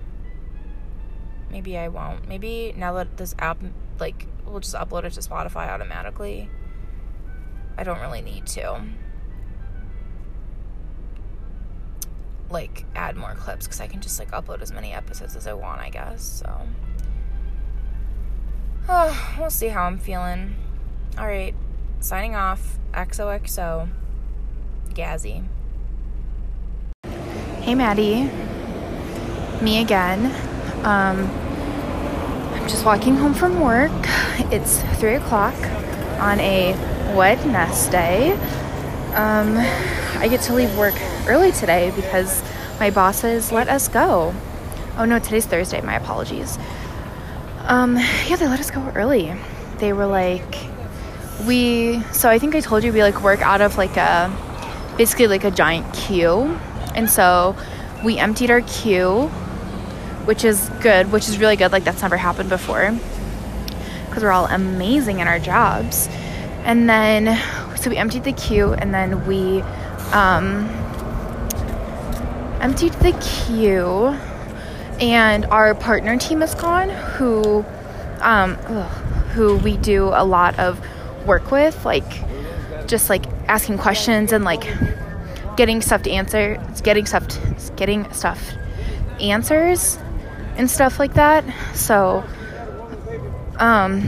Maybe 1.50 1.78
I 1.78 1.88
won't. 1.88 2.28
Maybe 2.28 2.74
now 2.76 2.94
that 2.94 3.18
this 3.18 3.34
app, 3.40 3.60
like, 4.00 4.28
we'll 4.46 4.60
just 4.60 4.76
upload 4.76 5.06
it 5.06 5.14
to 5.14 5.22
Spotify 5.22 5.70
automatically. 5.70 6.50
I 7.78 7.84
don't 7.84 8.00
really 8.00 8.22
need 8.22 8.46
to. 8.48 8.82
Like 12.54 12.86
add 12.96 13.18
more 13.18 13.34
clips 13.36 13.66
because 13.66 13.82
I 13.82 13.88
can 13.88 14.00
just 14.00 14.20
like 14.20 14.32
upload 14.32 14.62
as 14.62 14.72
many 14.72 14.94
episodes 14.94 15.36
as 15.36 15.48
I 15.48 15.54
want, 15.54 15.82
I 15.82 15.90
guess. 15.90 16.24
So, 16.24 16.62
oh, 18.88 19.36
we'll 19.40 19.50
see 19.50 19.68
how 19.68 19.84
I'm 19.84 19.98
feeling. 19.98 20.56
All 21.18 21.28
right, 21.28 21.56
signing 22.00 22.36
off. 22.36 22.78
XOXO, 22.94 23.90
Gazzy. 24.90 25.44
Hey, 27.62 27.76
Maddie. 27.76 28.30
Me 29.62 29.82
again. 29.82 30.26
Um, 30.86 31.28
I'm 32.54 32.68
just 32.68 32.86
walking 32.86 33.16
home 33.16 33.34
from 33.34 33.60
work. 33.60 33.92
It's 34.52 34.82
three 35.00 35.16
o'clock 35.16 35.56
on 36.20 36.40
a 36.40 36.74
Wednesday. 37.16 38.34
Um, 39.16 39.58
I 40.20 40.28
get 40.30 40.42
to 40.42 40.54
leave 40.54 40.78
work 40.78 40.96
early 41.28 41.52
today 41.52 41.92
because 41.96 42.44
my 42.80 42.90
bosses 42.90 43.52
let 43.52 43.70
us 43.70 43.88
go. 43.88 44.34
Oh 44.98 45.06
no, 45.06 45.20
today's 45.20 45.46
Thursday. 45.46 45.82
My 45.82 45.96
apologies. 45.96 46.58
Um, 47.66 47.96
yeah, 48.28 48.36
they 48.36 48.48
let 48.48 48.60
us 48.60 48.72
go 48.72 48.82
early. 48.96 49.34
They 49.78 49.94
were 49.94 50.06
like, 50.06 50.56
we. 51.48 52.02
So 52.12 52.30
I 52.30 52.40
think 52.40 52.56
I 52.56 52.60
told 52.60 52.84
you 52.84 52.92
we 52.94 53.02
like 53.02 53.22
work 53.22 53.42
out 53.42 53.62
of 53.62 53.78
like 53.78 53.98
a, 53.98 54.30
basically 54.98 55.28
like 55.28 55.44
a 55.44 55.52
giant 55.52 55.94
queue, 55.94 56.60
and 56.94 57.10
so 57.10 57.56
we 58.04 58.18
emptied 58.18 58.52
our 58.52 58.62
queue, 58.62 59.28
which 60.26 60.44
is 60.44 60.70
good, 60.82 61.12
which 61.12 61.30
is 61.30 61.38
really 61.40 61.56
good. 61.56 61.72
Like 61.72 61.86
that's 61.86 62.02
never 62.02 62.18
happened 62.18 62.50
before, 62.50 62.92
because 64.08 64.24
we're 64.24 64.32
all 64.32 64.48
amazing 64.48 65.20
in 65.20 65.28
our 65.28 65.40
jobs. 65.40 66.08
And 66.66 66.90
then, 66.90 67.38
so 67.78 67.90
we 67.90 67.98
emptied 67.98 68.24
the 68.24 68.34
queue, 68.34 68.74
and 68.74 68.94
then 68.94 69.26
we 69.26 69.62
um, 70.12 70.70
emptied 72.64 72.94
the 72.94 73.12
queue, 73.22 74.08
and 75.00 75.46
our 75.46 75.76
partner 75.76 76.18
team 76.18 76.42
is 76.42 76.56
gone, 76.56 76.90
who 76.90 77.66
um, 78.22 78.58
ugh, 78.68 78.90
who 79.34 79.58
we 79.58 79.76
do 79.78 80.06
a 80.06 80.24
lot 80.24 80.58
of 80.58 80.80
work 81.28 81.52
with, 81.52 81.84
like 81.84 82.08
just 82.88 83.10
like 83.10 83.26
asking 83.48 83.78
questions 83.78 84.32
and 84.32 84.46
like 84.46 84.64
getting 85.58 85.82
stuff 85.82 86.04
to 86.04 86.12
answer, 86.12 86.58
getting 86.84 87.06
stuff, 87.06 87.28
getting 87.76 88.12
stuff 88.14 88.54
answers 89.20 90.00
and 90.56 90.72
stuff 90.72 91.00
like 91.00 91.16
that. 91.16 91.44
So, 91.74 92.24
um, 93.58 94.08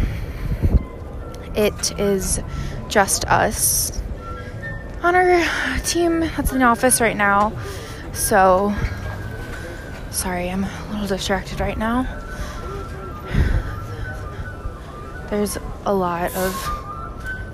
it 1.56 2.00
is 2.00 2.40
just 2.88 3.26
us 3.26 4.02
on 5.04 5.16
our 5.16 5.44
team 5.80 6.22
that's 6.22 6.54
in 6.54 6.60
the 6.60 6.66
office 6.66 7.02
right 7.02 7.18
now. 7.18 7.52
So, 8.16 8.74
sorry, 10.10 10.50
I'm 10.50 10.64
a 10.64 10.90
little 10.92 11.06
distracted 11.06 11.60
right 11.60 11.78
now. 11.78 12.04
There's 15.30 15.58
a 15.86 15.94
lot 15.94 16.34
of 16.34 16.56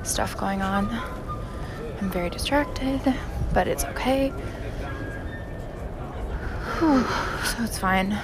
stuff 0.04 0.38
going 0.38 0.62
on. 0.62 0.88
I'm 2.00 2.12
very 2.12 2.30
distracted, 2.30 3.02
but 3.54 3.68
it's 3.68 3.84
okay. 3.86 4.30
Whew, 6.78 7.04
so 7.44 7.64
it's 7.64 7.80
fine. 7.80 8.16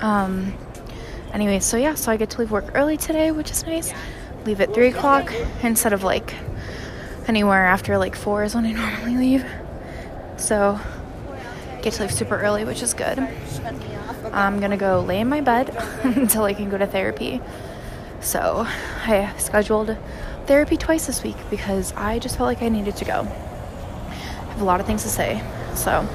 Um, 0.00 0.56
anyway, 1.32 1.58
so 1.58 1.76
yeah, 1.76 1.94
so 1.94 2.12
I 2.12 2.16
get 2.16 2.30
to 2.30 2.38
leave 2.38 2.52
work 2.52 2.70
early 2.74 2.96
today, 2.96 3.32
which 3.32 3.50
is 3.50 3.66
nice. 3.66 3.92
Leave 4.46 4.60
at 4.60 4.72
3 4.72 4.88
o'clock 4.88 5.32
instead 5.64 5.92
of 5.92 6.04
like 6.04 6.32
anywhere 7.26 7.66
after 7.66 7.98
like 7.98 8.14
4 8.14 8.44
is 8.44 8.54
when 8.54 8.66
I 8.66 8.72
normally 8.72 9.16
leave. 9.16 9.44
So, 10.36 10.78
get 11.82 11.94
to 11.94 12.02
leave 12.02 12.12
super 12.12 12.40
early, 12.40 12.64
which 12.64 12.82
is 12.82 12.94
good. 12.94 13.18
I'm 14.32 14.60
gonna 14.60 14.76
go 14.76 15.00
lay 15.00 15.20
in 15.20 15.28
my 15.28 15.40
bed 15.40 15.70
until 16.02 16.44
I 16.44 16.54
can 16.54 16.70
go 16.70 16.78
to 16.78 16.86
therapy. 16.86 17.40
So, 18.20 18.66
I 18.66 19.32
scheduled 19.38 19.96
therapy 20.46 20.76
twice 20.76 21.06
this 21.06 21.22
week 21.22 21.36
because 21.50 21.92
I 21.94 22.18
just 22.18 22.36
felt 22.36 22.46
like 22.46 22.62
I 22.62 22.68
needed 22.68 22.96
to 22.96 23.04
go. 23.04 23.20
I 24.08 24.14
have 24.14 24.60
a 24.60 24.64
lot 24.64 24.80
of 24.80 24.86
things 24.86 25.02
to 25.02 25.08
say. 25.08 25.42
So, 25.74 26.06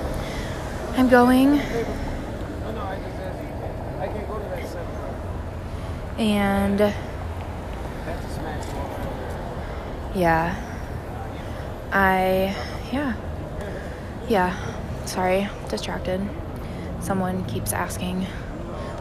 I'm 0.95 1.09
going. 1.09 1.61
And 6.17 6.79
yeah, 10.13 10.53
I, 11.93 12.55
yeah, 12.91 13.15
yeah, 14.29 14.55
sorry, 15.05 15.49
distracted. 15.69 16.21
Someone 17.01 17.43
keeps 17.45 17.73
asking, 17.73 18.27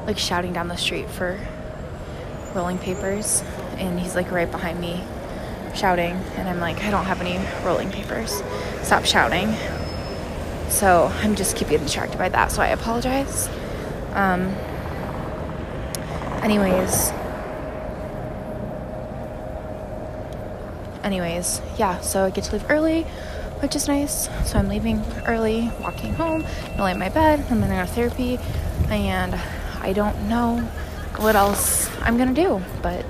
like 0.06 0.18
shouting 0.18 0.52
down 0.52 0.68
the 0.68 0.76
street 0.76 1.08
for 1.08 1.38
rolling 2.54 2.78
papers, 2.78 3.44
and 3.76 4.00
he's 4.00 4.14
like 4.14 4.32
right 4.32 4.50
behind 4.50 4.80
me 4.80 5.04
shouting, 5.75 6.16
and 6.37 6.49
I'm 6.49 6.61
like, 6.61 6.82
I 6.82 6.90
don't 6.90 7.04
have 7.04 7.20
any 7.20 7.38
rolling 7.64 7.90
papers. 7.90 8.42
Stop 8.82 9.04
shouting. 9.04 9.54
So 10.70 11.12
I'm 11.23 11.35
just 11.35 11.56
keeping 11.56 11.78
distracted 11.78 12.18
by 12.18 12.30
that, 12.30 12.50
so 12.50 12.62
I 12.62 12.68
apologize. 12.68 13.49
Um, 14.14 14.49
anyways, 16.42 17.11
anyways, 21.04 21.61
yeah, 21.78 22.00
so 22.00 22.25
I 22.25 22.30
get 22.30 22.44
to 22.44 22.52
leave 22.52 22.70
early, 22.70 23.06
which 23.61 23.77
is 23.77 23.88
nice. 23.88 24.29
So 24.45 24.59
I'm 24.59 24.69
leaving 24.69 25.05
early, 25.27 25.71
walking 25.81 26.15
home, 26.15 26.45
I 26.77 26.83
lay 26.83 26.93
in 26.93 26.99
my 26.99 27.09
bed, 27.09 27.41
and 27.50 27.62
then 27.62 27.65
I'm 27.65 27.69
gonna 27.71 27.83
go 27.83 27.87
to 27.87 27.93
therapy, 27.93 28.38
and 28.91 29.35
I 29.81 29.93
don't 29.93 30.29
know 30.29 30.59
what 31.17 31.37
else 31.37 31.91
I'm 32.00 32.17
gonna 32.17 32.35
do, 32.35 32.62
but 32.83 33.05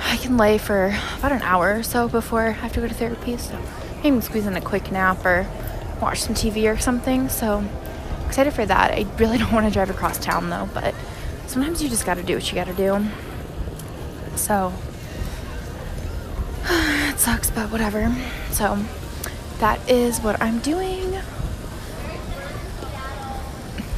I 0.00 0.16
can 0.16 0.36
lay 0.36 0.58
for 0.58 0.96
about 1.18 1.32
an 1.32 1.42
hour 1.42 1.78
or 1.78 1.82
so 1.82 2.08
before 2.08 2.42
I 2.48 2.50
have 2.50 2.72
to 2.74 2.80
go 2.80 2.88
to 2.88 2.94
therapy, 2.94 3.36
so 3.36 3.58
maybe 4.02 4.20
squeeze 4.20 4.46
in 4.46 4.56
a 4.56 4.60
quick 4.60 4.90
nap 4.90 5.24
or 5.24 5.46
watch 6.00 6.22
some 6.22 6.34
TV 6.34 6.72
or 6.72 6.78
something. 6.78 7.28
So 7.28 7.64
excited 8.26 8.52
for 8.52 8.64
that. 8.64 8.92
I 8.92 9.06
really 9.18 9.38
don't 9.38 9.52
want 9.52 9.66
to 9.66 9.72
drive 9.72 9.90
across 9.90 10.18
town 10.18 10.50
though, 10.50 10.68
but 10.72 10.94
sometimes 11.46 11.82
you 11.82 11.88
just 11.88 12.06
got 12.06 12.14
to 12.14 12.22
do 12.22 12.34
what 12.34 12.48
you 12.48 12.54
got 12.54 12.66
to 12.68 12.74
do. 12.74 13.06
So 14.36 14.72
sucks, 17.18 17.50
but 17.50 17.70
whatever. 17.70 18.14
So 18.50 18.78
that 19.58 19.88
is 19.90 20.20
what 20.20 20.40
I'm 20.40 20.60
doing. 20.60 21.18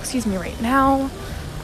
Excuse 0.01 0.27
me, 0.27 0.37
right 0.37 0.61
now. 0.61 1.11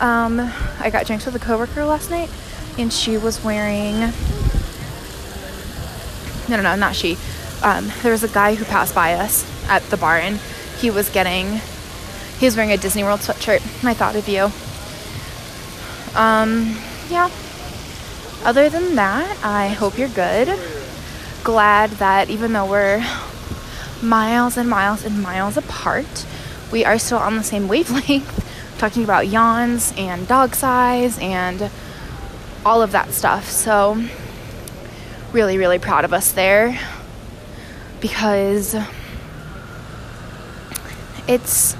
Um, 0.00 0.40
I 0.78 0.90
got 0.90 1.06
drinks 1.06 1.24
with 1.24 1.34
a 1.34 1.38
coworker 1.38 1.84
last 1.84 2.10
night, 2.10 2.30
and 2.78 2.92
she 2.92 3.16
was 3.16 3.42
wearing. 3.42 3.98
No, 6.48 6.56
no, 6.56 6.62
no, 6.62 6.76
not 6.76 6.94
she. 6.94 7.16
Um, 7.62 7.90
there 8.02 8.12
was 8.12 8.22
a 8.22 8.28
guy 8.28 8.54
who 8.54 8.64
passed 8.66 8.94
by 8.94 9.14
us 9.14 9.44
at 9.68 9.82
the 9.84 9.96
bar, 9.96 10.18
and 10.18 10.36
he 10.78 10.90
was 10.90 11.08
getting. 11.08 11.60
He 12.38 12.44
was 12.44 12.54
wearing 12.54 12.72
a 12.72 12.76
Disney 12.76 13.02
World 13.02 13.20
sweatshirt, 13.20 13.62
and 13.80 13.88
I 13.88 13.94
thought 13.94 14.14
of 14.14 14.28
you. 14.28 14.50
Um, 16.14 16.76
yeah. 17.08 17.30
Other 18.44 18.68
than 18.68 18.94
that, 18.94 19.38
I 19.42 19.68
hope 19.68 19.98
you're 19.98 20.08
good. 20.08 20.48
Glad 21.46 21.90
that 22.00 22.28
even 22.28 22.52
though 22.54 22.68
we're 22.68 23.06
miles 24.02 24.56
and 24.56 24.68
miles 24.68 25.04
and 25.04 25.22
miles 25.22 25.56
apart, 25.56 26.26
we 26.72 26.84
are 26.84 26.98
still 26.98 27.18
on 27.18 27.36
the 27.36 27.44
same 27.44 27.68
wavelength, 27.68 28.44
talking 28.78 29.04
about 29.04 29.28
yawns 29.28 29.94
and 29.96 30.26
dog 30.26 30.56
size 30.56 31.16
and 31.20 31.70
all 32.64 32.82
of 32.82 32.90
that 32.90 33.12
stuff. 33.12 33.48
So, 33.48 34.04
really, 35.32 35.56
really 35.56 35.78
proud 35.78 36.04
of 36.04 36.12
us 36.12 36.32
there 36.32 36.80
because 38.00 38.74
it's 41.28 41.76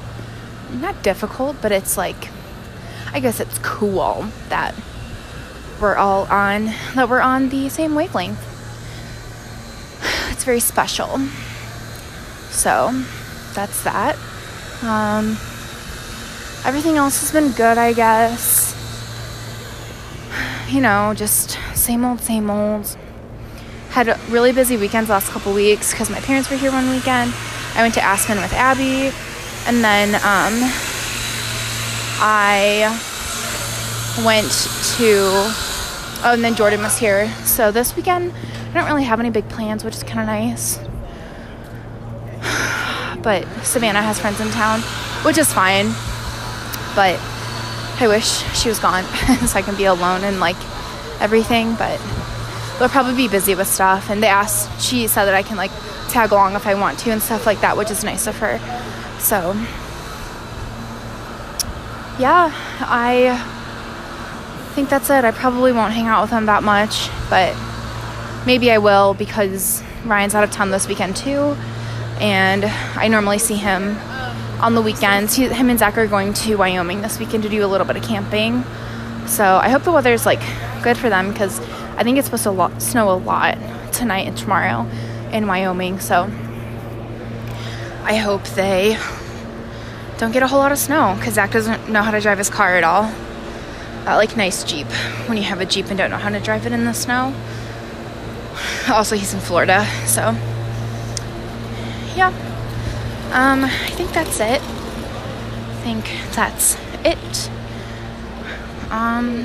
not 0.73 1.03
difficult, 1.03 1.57
but 1.61 1.73
it's 1.73 1.97
like, 1.97 2.29
I 3.13 3.19
guess 3.19 3.41
it's 3.41 3.59
cool 3.59 4.29
that 4.49 4.77
we're 5.81 5.97
all 5.97 6.27
on, 6.27 6.67
that 6.95 7.09
we're 7.09 7.21
on 7.21 7.49
the 7.49 7.69
same 7.69 7.97
wavelength. 7.97 8.46
It's 10.37 10.45
very 10.45 10.61
special. 10.61 11.19
So, 12.51 12.93
that's 13.55 13.83
that. 13.85 14.19
Um, 14.83 15.39
everything 16.67 16.99
else 16.99 17.21
has 17.21 17.33
been 17.33 17.53
good, 17.53 17.79
I 17.79 17.95
guess. 17.95 18.75
You 20.69 20.81
know, 20.81 21.15
just 21.17 21.59
same 21.75 22.05
old, 22.05 22.21
same 22.21 22.51
old. 22.51 22.99
Had 23.91 24.19
really 24.29 24.53
busy 24.53 24.77
weekends 24.77 25.09
last 25.09 25.31
couple 25.31 25.55
weeks 25.55 25.93
because 25.93 26.11
my 26.11 26.21
parents 26.21 26.51
were 26.51 26.57
here 26.57 26.73
one 26.73 26.91
weekend. 26.91 27.33
I 27.75 27.83
went 27.83 27.95
to 27.95 28.03
Aspen 28.03 28.37
with 28.39 28.53
Abby, 28.53 29.15
and 29.67 29.83
then 29.83 30.17
um, 30.17 30.61
I 32.21 32.91
went 34.23 34.53
to. 34.99 35.21
Oh, 36.25 36.33
and 36.35 36.45
then 36.45 36.57
Jordan 36.57 36.83
was 36.83 36.99
here. 36.99 37.33
So 37.45 37.71
this 37.71 37.95
weekend, 37.97 38.35
don't 38.77 38.87
really 38.87 39.05
have 39.05 39.19
any 39.19 39.31
big 39.31 39.49
plans, 39.49 39.85
which 39.85 39.97
is 39.97 40.03
kind 40.03 40.21
of 40.21 40.27
nice. 40.27 40.79
But 43.23 43.45
Savannah 43.65 44.03
has 44.03 44.21
friends 44.21 44.41
in 44.41 44.49
town, 44.51 44.81
which 45.25 45.37
is 45.37 45.53
fine. 45.53 45.87
But 46.95 47.19
I 47.99 48.07
wish 48.07 48.45
she 48.55 48.69
was 48.69 48.79
gone 48.79 49.03
so 49.49 49.59
I 49.59 49.63
can 49.63 49.75
be 49.75 49.87
alone 49.87 50.23
and 50.23 50.39
like 50.39 50.57
everything. 51.21 51.75
But 51.75 51.99
they'll 52.79 52.89
probably 52.89 53.17
be 53.17 53.27
busy 53.27 53.57
with 53.57 53.67
stuff. 53.67 54.11
And 54.11 54.23
they 54.23 54.29
asked, 54.29 54.81
she 54.81 55.09
said 55.09 55.25
that 55.25 55.35
I 55.35 55.43
can 55.43 55.57
like 55.57 55.73
tag 56.09 56.31
along 56.31 56.55
if 56.55 56.69
I 56.69 56.75
want 56.75 57.01
to 57.01 57.11
and 57.11 57.21
stuff 57.21 57.47
like 57.47 57.61
that, 57.63 57.77
which 57.77 57.91
is 57.91 58.05
nice 58.05 58.29
of 58.29 58.37
her. 58.39 58.59
So, 59.19 59.55
yeah, 62.21 62.53
I 62.81 63.43
think 64.75 64.89
that's 64.89 65.11
it. 65.11 65.25
I 65.25 65.33
probably 65.33 65.73
won't 65.73 65.95
hang 65.95 66.07
out 66.07 66.23
with 66.23 66.31
them 66.31 66.47
that 66.47 66.63
much, 66.63 67.09
but 67.29 67.57
maybe 68.47 68.71
I 68.71 68.79
will 68.79 69.15
because 69.15 69.83
Ryan's 70.05 70.35
out 70.35 70.45
of 70.45 70.51
town 70.51 70.71
this 70.71 70.87
weekend 70.89 71.17
too 71.17 71.57
and 72.21 72.65
I 72.65 73.09
normally 73.09 73.39
see 73.39 73.57
him 73.57 73.97
on 74.61 74.75
the 74.75 74.81
weekends. 74.83 75.35
He, 75.35 75.49
him 75.49 75.69
and 75.69 75.79
Zach 75.79 75.99
are 75.99 76.07
going 76.07 76.33
to 76.33 76.57
Wyoming 76.57 77.03
this 77.03 77.19
weekend 77.19 77.43
to 77.43 77.49
do 77.49 77.65
a 77.65 77.69
little 77.69 77.87
bit 77.87 77.97
of 77.97 78.03
camping. 78.03 78.65
So 79.27 79.45
I 79.45 79.69
hope 79.69 79.83
the 79.83 79.93
weather's 79.93 80.25
like 80.25 80.41
good 80.83 80.97
for 80.97 81.11
them 81.11 81.31
because 81.31 81.61
I 81.97 82.05
think 82.05 82.19
it's 82.19 82.27
supposed 82.27 82.45
to 82.45 82.53
lo- 82.53 82.79
snow 82.79 83.11
a 83.11 83.19
lot 83.19 83.59
tonight 83.93 84.27
and 84.27 84.37
tomorrow 84.37 84.89
in 85.33 85.47
Wyoming. 85.47 86.01
So 86.01 86.31
I 88.05 88.17
hope 88.17 88.45
they 88.45 88.97
don't 90.19 90.33
get 90.33 90.43
a 90.43 90.47
whole 90.47 90.61
lot 90.61 90.73
of 90.73 90.79
snow 90.79 91.15
because 91.19 91.35
Zach 91.35 91.51
doesn't 91.51 91.91
know 91.91 92.03
how 92.03 92.13
to 92.13 92.21
drive 92.21 92.39
his 92.39 92.49
car 92.49 92.77
at 92.77 92.85
all. 92.85 93.13
Uh, 94.07 94.15
like 94.15 94.37
nice 94.37 94.63
Jeep 94.63 94.87
when 95.27 95.37
you 95.37 95.43
have 95.43 95.61
a 95.61 95.67
Jeep 95.67 95.87
and 95.87 95.99
don't 95.99 96.11
know 96.11 96.17
how 96.17 96.31
to 96.31 96.41
drive 96.41 96.65
it 96.65 96.73
in 96.73 96.85
the 96.85 96.95
snow. 96.95 97.35
Also, 98.89 99.17
he's 99.17 99.35
in 99.35 99.41
Florida, 99.41 99.87
so 100.07 100.35
yeah. 102.17 102.33
Um, 103.33 103.65
I 103.65 103.91
think 103.91 104.13
that's 104.13 104.41
it. 104.41 104.63
I 104.63 105.81
think 105.83 106.05
that's 106.33 106.77
it. 107.05 107.51
Um, 108.91 109.45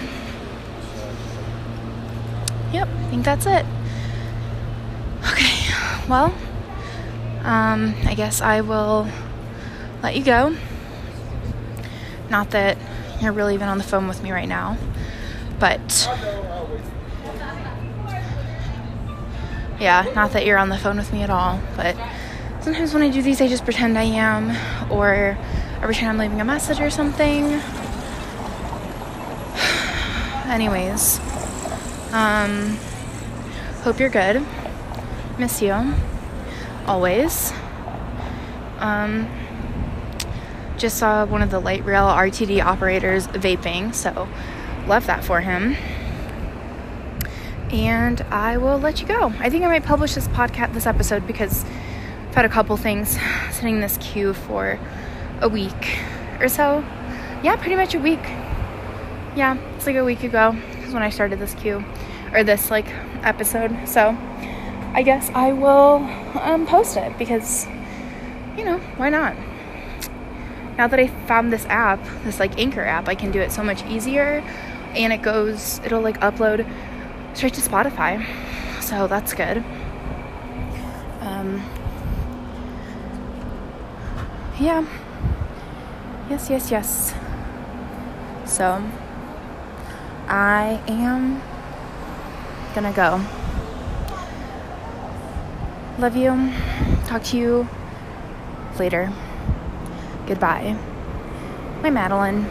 yep, 2.71 2.87
I 2.87 3.09
think 3.09 3.25
that's 3.25 3.45
it. 3.45 3.65
Okay, 5.31 5.73
well, 6.07 6.33
um, 7.43 7.95
I 8.05 8.13
guess 8.15 8.41
I 8.41 8.61
will 8.61 9.07
let 10.01 10.15
you 10.15 10.23
go. 10.23 10.55
Not 12.29 12.51
that 12.51 12.77
you're 13.21 13.33
really 13.33 13.55
even 13.55 13.67
on 13.67 13.77
the 13.77 13.83
phone 13.83 14.07
with 14.07 14.23
me 14.23 14.31
right 14.31 14.47
now, 14.47 14.77
but 15.59 16.07
Yeah, 19.81 20.05
not 20.13 20.33
that 20.33 20.45
you're 20.45 20.59
on 20.59 20.69
the 20.69 20.77
phone 20.77 20.97
with 20.97 21.11
me 21.11 21.23
at 21.23 21.31
all, 21.31 21.59
but 21.75 21.97
sometimes 22.59 22.93
when 22.93 23.01
I 23.01 23.09
do 23.09 23.23
these, 23.23 23.41
I 23.41 23.47
just 23.47 23.63
pretend 23.63 23.97
I 23.97 24.03
am, 24.03 24.51
or 24.91 25.35
every 25.81 25.95
time 25.95 26.09
I'm 26.09 26.19
leaving 26.19 26.39
a 26.39 26.45
message 26.45 26.79
or 26.79 26.91
something. 26.91 27.45
Anyways, 30.45 31.19
um, 32.13 32.77
hope 33.81 33.99
you're 33.99 34.09
good. 34.09 34.45
Miss 35.39 35.63
you. 35.63 35.95
Always. 36.85 37.51
Um, 38.77 39.27
just 40.77 40.99
saw 40.99 41.25
one 41.25 41.41
of 41.41 41.49
the 41.49 41.59
light 41.59 41.83
rail 41.83 42.05
RTD 42.05 42.63
operators 42.63 43.25
vaping, 43.29 43.95
so 43.95 44.29
love 44.85 45.07
that 45.07 45.23
for 45.23 45.41
him. 45.41 45.75
And 47.71 48.21
I 48.29 48.57
will 48.57 48.77
let 48.77 49.01
you 49.01 49.07
go. 49.07 49.33
I 49.39 49.49
think 49.49 49.63
I 49.63 49.67
might 49.67 49.83
publish 49.83 50.13
this 50.13 50.27
podcast, 50.27 50.73
this 50.73 50.85
episode, 50.85 51.25
because 51.25 51.63
I've 51.63 52.35
had 52.35 52.45
a 52.45 52.49
couple 52.49 52.75
things 52.77 53.17
sitting 53.51 53.75
in 53.75 53.81
this 53.81 53.97
queue 53.97 54.33
for 54.33 54.77
a 55.39 55.47
week 55.47 55.99
or 56.39 56.49
so. 56.49 56.83
Yeah, 57.43 57.55
pretty 57.55 57.75
much 57.75 57.95
a 57.95 57.99
week. 57.99 58.23
Yeah, 59.35 59.57
it's 59.75 59.85
like 59.85 59.95
a 59.95 60.03
week 60.03 60.23
ago 60.23 60.55
is 60.83 60.93
when 60.93 61.03
I 61.03 61.09
started 61.09 61.39
this 61.39 61.53
queue 61.53 61.83
or 62.33 62.43
this 62.43 62.69
like 62.69 62.87
episode. 63.23 63.87
So 63.87 64.17
I 64.93 65.03
guess 65.03 65.31
I 65.33 65.53
will 65.53 66.05
um, 66.41 66.67
post 66.67 66.97
it 66.97 67.17
because 67.17 67.65
you 68.57 68.65
know 68.65 68.79
why 68.97 69.09
not? 69.09 69.35
Now 70.77 70.87
that 70.87 70.99
I 70.99 71.07
found 71.25 71.53
this 71.53 71.65
app, 71.67 72.03
this 72.23 72.39
like 72.39 72.59
Anchor 72.59 72.83
app, 72.83 73.07
I 73.07 73.15
can 73.15 73.31
do 73.31 73.39
it 73.39 73.51
so 73.51 73.63
much 73.63 73.85
easier, 73.85 74.43
and 74.93 75.13
it 75.13 75.21
goes, 75.21 75.79
it'll 75.85 76.01
like 76.01 76.19
upload 76.19 76.67
straight 77.33 77.53
to 77.53 77.61
Spotify. 77.61 78.25
So 78.81 79.07
that's 79.07 79.33
good. 79.33 79.63
Um, 81.21 81.63
yeah. 84.59 84.85
Yes, 86.29 86.49
yes, 86.49 86.71
yes. 86.71 87.13
So, 88.45 88.81
I 90.27 90.81
am 90.87 91.41
gonna 92.73 92.93
go. 92.93 93.21
Love 95.99 96.15
you. 96.15 96.51
Talk 97.05 97.23
to 97.25 97.37
you 97.37 97.67
later. 98.79 99.11
Goodbye. 100.25 100.75
My 101.81 101.89
Madeline. 101.89 102.43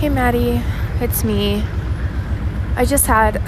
Hey, 0.00 0.08
Maddie. 0.08 0.62
It's 1.00 1.24
me. 1.24 1.64
I 2.76 2.84
just 2.84 3.06
had 3.06 3.42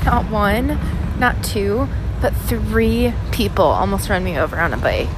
not 0.06 0.30
one, 0.30 0.78
not 1.18 1.44
two, 1.44 1.86
but 2.22 2.34
three 2.34 3.12
people 3.30 3.66
almost 3.66 4.08
run 4.08 4.24
me 4.24 4.38
over 4.38 4.58
on 4.58 4.72
a 4.72 4.78
bike. 4.78 5.10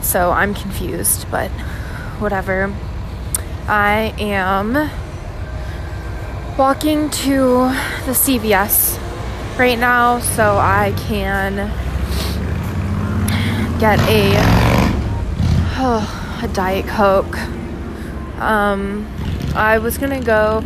So 0.00 0.30
I'm 0.30 0.54
confused, 0.54 1.30
but 1.30 1.50
whatever. 2.18 2.74
I 3.68 4.14
am 4.18 4.72
walking 6.56 7.10
to 7.10 7.68
the 8.06 8.12
CVS 8.12 8.98
right 9.58 9.78
now 9.78 10.20
so 10.20 10.56
I 10.56 10.94
can 10.96 11.56
get 13.78 13.98
a 14.08 14.32
oh, 15.76 16.40
a 16.42 16.48
diet 16.48 16.86
coke. 16.86 17.38
Um, 18.40 19.06
I 19.54 19.78
was 19.78 19.98
gonna 19.98 20.22
go 20.22 20.64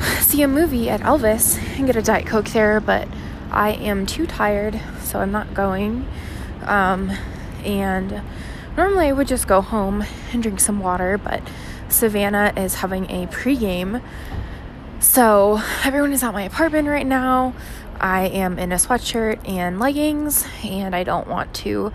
see 0.20 0.42
a 0.42 0.48
movie 0.48 0.88
at 0.88 1.00
Elvis 1.00 1.58
and 1.76 1.86
get 1.86 1.96
a 1.96 2.02
diet 2.02 2.26
coke 2.26 2.48
there, 2.48 2.80
but 2.80 3.06
I 3.50 3.72
am 3.72 4.06
too 4.06 4.26
tired, 4.26 4.80
so 5.02 5.20
I'm 5.20 5.32
not 5.32 5.52
going. 5.54 6.06
Um, 6.62 7.10
and 7.64 8.22
normally 8.76 9.08
I 9.08 9.12
would 9.12 9.28
just 9.28 9.46
go 9.46 9.60
home 9.60 10.04
and 10.32 10.42
drink 10.42 10.60
some 10.60 10.80
water, 10.80 11.18
but 11.18 11.42
Savannah 11.88 12.52
is 12.56 12.76
having 12.76 13.04
a 13.10 13.26
pregame. 13.26 14.02
So 15.00 15.60
everyone 15.84 16.12
is 16.12 16.22
at 16.22 16.32
my 16.32 16.42
apartment 16.42 16.88
right 16.88 17.06
now. 17.06 17.54
I 18.00 18.28
am 18.28 18.58
in 18.58 18.72
a 18.72 18.76
sweatshirt 18.76 19.46
and 19.48 19.78
leggings, 19.78 20.46
and 20.64 20.94
I 20.94 21.04
don't 21.04 21.28
want 21.28 21.52
to 21.54 21.92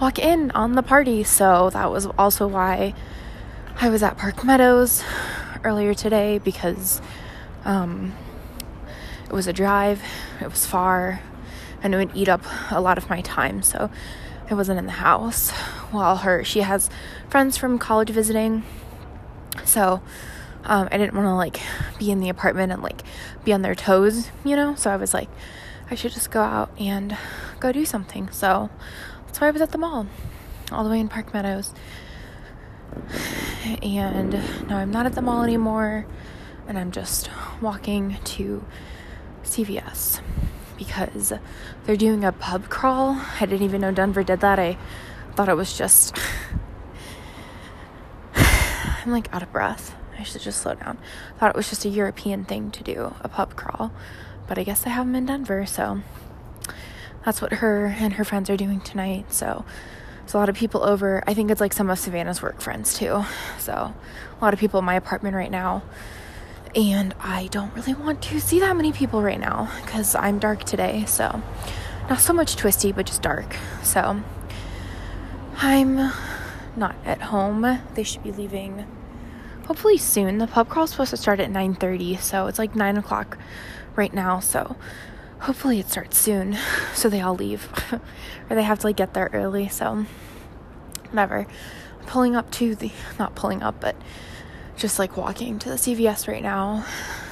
walk 0.00 0.18
in 0.18 0.50
on 0.52 0.72
the 0.72 0.82
party. 0.82 1.22
So 1.22 1.70
that 1.70 1.90
was 1.90 2.06
also 2.18 2.46
why 2.46 2.94
I 3.80 3.88
was 3.88 4.02
at 4.02 4.16
Park 4.16 4.44
Meadows 4.44 5.02
earlier 5.62 5.94
today 5.94 6.38
because 6.38 7.00
um, 7.64 8.14
it 9.26 9.32
was 9.32 9.46
a 9.46 9.52
drive, 9.52 10.02
it 10.40 10.48
was 10.48 10.66
far, 10.66 11.20
and 11.82 11.94
it 11.94 11.98
would 11.98 12.16
eat 12.16 12.28
up 12.28 12.42
a 12.70 12.80
lot 12.80 12.98
of 12.98 13.10
my 13.10 13.20
time. 13.20 13.62
So 13.62 13.90
I 14.50 14.54
wasn't 14.54 14.78
in 14.78 14.86
the 14.86 14.92
house 14.92 15.50
while 15.90 16.16
her 16.18 16.44
she 16.44 16.60
has 16.60 16.90
friends 17.28 17.56
from 17.56 17.78
college 17.78 18.10
visiting 18.10 18.64
so 19.64 20.02
um, 20.64 20.88
I 20.90 20.98
didn't 20.98 21.14
want 21.14 21.26
to 21.26 21.34
like 21.34 21.60
be 21.98 22.10
in 22.10 22.20
the 22.20 22.28
apartment 22.28 22.72
and 22.72 22.82
like 22.82 23.02
be 23.44 23.52
on 23.52 23.62
their 23.62 23.74
toes, 23.74 24.30
you 24.44 24.56
know? 24.56 24.74
So 24.74 24.90
I 24.90 24.96
was 24.96 25.14
like, 25.14 25.28
I 25.90 25.94
should 25.94 26.12
just 26.12 26.30
go 26.30 26.42
out 26.42 26.70
and 26.78 27.16
go 27.60 27.72
do 27.72 27.84
something. 27.84 28.30
So 28.30 28.70
that's 29.26 29.40
why 29.40 29.48
I 29.48 29.50
was 29.50 29.62
at 29.62 29.72
the 29.72 29.78
mall, 29.78 30.06
all 30.72 30.84
the 30.84 30.90
way 30.90 31.00
in 31.00 31.08
Park 31.08 31.32
Meadows. 31.34 31.72
And 33.82 34.32
now 34.68 34.78
I'm 34.78 34.90
not 34.90 35.06
at 35.06 35.14
the 35.14 35.22
mall 35.22 35.42
anymore, 35.42 36.06
and 36.68 36.78
I'm 36.78 36.90
just 36.90 37.30
walking 37.60 38.16
to 38.24 38.64
CVS 39.42 40.20
because 40.76 41.32
they're 41.84 41.96
doing 41.96 42.24
a 42.24 42.32
pub 42.32 42.68
crawl. 42.68 43.20
I 43.40 43.46
didn't 43.46 43.62
even 43.62 43.80
know 43.80 43.92
Denver 43.92 44.22
did 44.22 44.40
that. 44.40 44.58
I 44.58 44.76
thought 45.34 45.48
it 45.48 45.56
was 45.56 45.76
just 45.76 46.16
I'm 48.34 49.10
like 49.10 49.32
out 49.32 49.42
of 49.42 49.52
breath. 49.52 49.94
I 50.18 50.22
should 50.22 50.42
just 50.42 50.60
slow 50.60 50.74
down. 50.74 50.98
Thought 51.38 51.50
it 51.50 51.56
was 51.56 51.68
just 51.68 51.84
a 51.84 51.88
European 51.88 52.44
thing 52.44 52.70
to 52.70 52.82
do, 52.82 53.14
a 53.20 53.28
pub 53.28 53.56
crawl. 53.56 53.92
But 54.46 54.58
I 54.58 54.64
guess 54.64 54.82
they 54.82 54.90
have 54.90 55.06
them 55.06 55.14
in 55.14 55.26
Denver, 55.26 55.66
so 55.66 56.02
that's 57.24 57.40
what 57.40 57.54
her 57.54 57.86
and 57.98 58.14
her 58.14 58.24
friends 58.24 58.50
are 58.50 58.56
doing 58.56 58.80
tonight. 58.80 59.32
So 59.32 59.64
there's 60.24 60.34
a 60.34 60.38
lot 60.38 60.48
of 60.48 60.56
people 60.56 60.82
over. 60.82 61.22
I 61.26 61.34
think 61.34 61.50
it's 61.50 61.60
like 61.60 61.74
some 61.74 61.90
of 61.90 61.98
Savannah's 61.98 62.40
work 62.40 62.62
friends 62.62 62.96
too. 62.96 63.24
So 63.58 63.72
a 63.72 63.94
lot 64.40 64.54
of 64.54 64.58
people 64.58 64.78
in 64.78 64.86
my 64.86 64.94
apartment 64.94 65.36
right 65.36 65.50
now. 65.50 65.82
And 66.74 67.14
I 67.20 67.48
don't 67.52 67.74
really 67.74 67.92
want 67.94 68.22
to 68.22 68.40
see 68.40 68.58
that 68.60 68.74
many 68.74 68.90
people 68.90 69.22
right 69.22 69.38
now 69.38 69.70
because 69.82 70.14
I'm 70.14 70.38
dark 70.38 70.64
today. 70.64 71.04
So 71.06 71.42
not 72.08 72.20
so 72.20 72.32
much 72.32 72.56
twisty, 72.56 72.90
but 72.90 73.06
just 73.06 73.20
dark. 73.20 73.56
So 73.82 74.22
I'm 75.58 76.10
not 76.74 76.96
at 77.04 77.22
home. 77.22 77.80
They 77.94 78.02
should 78.02 78.22
be 78.22 78.32
leaving 78.32 78.86
hopefully 79.66 79.98
soon. 79.98 80.38
The 80.38 80.46
pub 80.46 80.68
crawl's 80.68 80.90
supposed 80.90 81.10
to 81.10 81.16
start 81.16 81.38
at 81.38 81.50
9:30, 81.50 82.20
so 82.20 82.46
it's 82.46 82.58
like 82.58 82.74
9 82.74 82.96
o'clock 82.96 83.38
right 83.94 84.12
now. 84.12 84.40
So 84.40 84.76
hopefully 85.44 85.78
it 85.78 85.88
starts 85.88 86.18
soon, 86.18 86.56
so 86.94 87.08
they 87.08 87.20
all 87.20 87.34
leave, 87.34 87.68
or 88.50 88.56
they 88.56 88.62
have 88.62 88.80
to 88.80 88.86
like 88.88 88.96
get 88.96 89.14
there 89.14 89.30
early. 89.32 89.68
So. 89.68 90.06
I'm 91.16 91.46
pulling 92.06 92.34
up 92.34 92.50
to 92.52 92.74
the 92.74 92.90
not 93.18 93.34
pulling 93.34 93.62
up, 93.62 93.80
but 93.80 93.94
just 94.76 94.98
like 94.98 95.16
walking 95.16 95.58
to 95.60 95.68
the 95.68 95.76
CVS 95.76 96.26
right 96.26 96.42
now. 96.42 96.84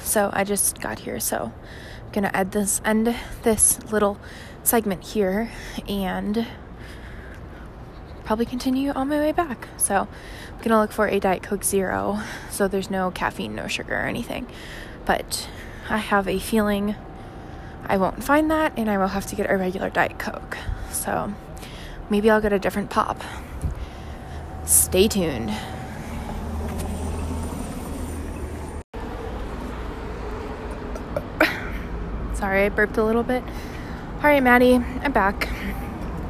So 0.03 0.29
I 0.33 0.43
just 0.43 0.79
got 0.79 0.99
here, 0.99 1.19
so 1.19 1.51
I'm 2.05 2.11
gonna 2.11 2.31
end 2.33 2.51
this 2.53 2.81
end 2.85 3.15
this 3.43 3.83
little 3.91 4.17
segment 4.63 5.03
here 5.03 5.51
and 5.87 6.47
probably 8.23 8.45
continue 8.45 8.91
on 8.91 9.09
my 9.09 9.19
way 9.19 9.31
back. 9.33 9.67
So 9.77 10.07
I'm 10.55 10.61
gonna 10.61 10.79
look 10.79 10.91
for 10.91 11.07
a 11.07 11.19
Diet 11.19 11.43
Coke 11.43 11.63
Zero 11.63 12.19
so 12.49 12.67
there's 12.67 12.89
no 12.89 13.11
caffeine, 13.11 13.53
no 13.53 13.67
sugar, 13.67 13.95
or 13.95 14.05
anything. 14.05 14.47
But 15.05 15.49
I 15.89 15.97
have 15.97 16.27
a 16.27 16.39
feeling 16.39 16.95
I 17.85 17.97
won't 17.97 18.23
find 18.23 18.49
that 18.51 18.73
and 18.77 18.89
I 18.89 18.97
will 18.97 19.07
have 19.07 19.25
to 19.27 19.35
get 19.35 19.49
a 19.49 19.57
regular 19.57 19.89
Diet 19.89 20.17
Coke. 20.17 20.57
So 20.91 21.33
maybe 22.09 22.29
I'll 22.29 22.41
get 22.41 22.53
a 22.53 22.59
different 22.59 22.89
pop. 22.89 23.21
Stay 24.65 25.07
tuned. 25.07 25.49
Sorry, 32.33 32.65
I 32.65 32.69
burped 32.69 32.97
a 32.97 33.03
little 33.03 33.23
bit. 33.23 33.43
All 34.17 34.29
right, 34.29 34.41
Maddie, 34.41 34.75
I'm 34.75 35.11
back. 35.11 35.49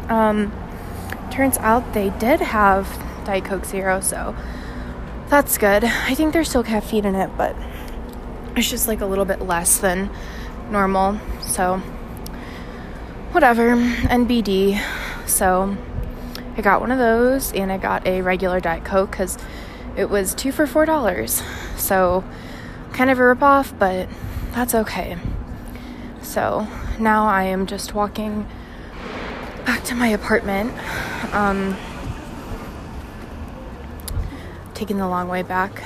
Um, 0.10 0.52
turns 1.30 1.58
out 1.60 1.94
they 1.94 2.10
did 2.12 2.42
have 2.42 2.88
Diet 3.26 3.46
Coke 3.46 3.66
Zero, 3.66 4.02
so 4.02 4.36
that's 5.30 5.58
good. 5.58 5.84
I 5.84 6.16
think 6.16 6.34
there's 6.34 6.50
still 6.50 6.64
caffeine 6.64 7.06
in 7.06 7.16
it, 7.16 7.30
but 7.38 7.56
it's 8.56 8.70
just 8.70 8.88
like 8.88 9.02
a 9.02 9.06
little 9.06 9.26
bit 9.26 9.42
less 9.42 9.78
than 9.78 10.10
normal. 10.70 11.20
So, 11.42 11.78
whatever. 13.32 13.76
NBD. 13.76 14.82
So, 15.28 15.78
I 16.56 16.62
got 16.62 16.82
one 16.82 16.92
of 16.92 17.00
those 17.00 17.52
and 17.54 17.72
I 17.72 17.78
got 17.78 18.06
a 18.06 18.22
regular 18.22 18.60
Diet 18.60 18.84
Coke 18.86 19.12
because 19.12 19.38
it 19.96 20.10
was 20.10 20.34
two 20.34 20.52
for 20.52 20.66
$4. 20.66 21.78
So, 21.78 22.24
kind 22.94 23.10
of 23.10 23.20
a 23.20 23.22
ripoff, 23.22 23.78
but 23.78 24.08
that's 24.52 24.76
okay. 24.76 25.18
So 26.22 26.68
now 27.00 27.26
I 27.26 27.44
am 27.44 27.66
just 27.66 27.94
walking 27.94 28.48
back 29.66 29.84
to 29.86 29.96
my 29.96 30.08
apartment. 30.08 30.74
Um, 31.34 31.76
taking 34.74 34.98
the 34.98 35.08
long 35.08 35.28
way 35.28 35.42
back 35.42 35.84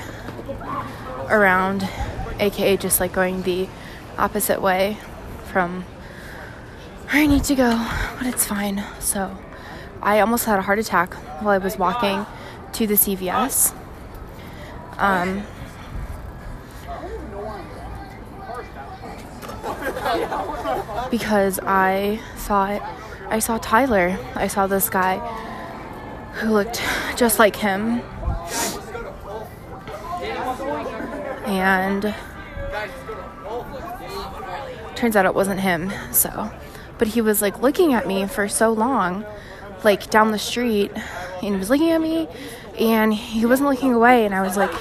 around, 1.30 1.88
aka 2.38 2.76
just 2.76 3.00
like 3.00 3.12
going 3.12 3.42
the 3.42 3.68
opposite 4.18 4.60
way 4.60 4.96
from 5.52 5.82
where 7.10 7.22
I 7.22 7.26
need 7.26 7.44
to 7.44 7.54
go, 7.54 7.70
but 8.18 8.26
it's 8.26 8.44
fine. 8.44 8.84
So 9.00 9.36
I 10.02 10.20
almost 10.20 10.44
had 10.44 10.58
a 10.58 10.62
heart 10.62 10.78
attack 10.78 11.14
while 11.42 11.54
I 11.54 11.58
was 11.58 11.78
walking 11.78 12.26
to 12.72 12.86
the 12.86 12.94
CVS. 12.94 13.74
Um, 14.98 15.44
because 21.10 21.58
I 21.60 22.20
thought 22.36 22.82
I 23.28 23.38
saw 23.38 23.58
Tyler. 23.58 24.18
I 24.34 24.48
saw 24.48 24.66
this 24.66 24.88
guy 24.88 25.18
who 26.34 26.50
looked 26.50 26.82
just 27.16 27.38
like 27.38 27.56
him. 27.56 28.00
And 31.46 32.14
turns 34.98 35.16
out 35.16 35.24
it 35.24 35.34
wasn't 35.34 35.60
him. 35.60 35.92
So, 36.12 36.52
but 36.98 37.08
he 37.08 37.20
was 37.20 37.40
like 37.40 37.62
looking 37.62 37.94
at 37.94 38.06
me 38.06 38.26
for 38.26 38.48
so 38.48 38.72
long, 38.72 39.24
like 39.84 40.10
down 40.10 40.32
the 40.32 40.38
street, 40.38 40.90
and 40.94 41.54
he 41.54 41.56
was 41.56 41.70
looking 41.70 41.90
at 41.90 42.00
me 42.00 42.28
and 42.78 43.14
he 43.14 43.46
wasn't 43.46 43.68
looking 43.68 43.94
away. 43.94 44.26
And 44.26 44.34
I 44.34 44.42
was 44.42 44.56
like, 44.56 44.72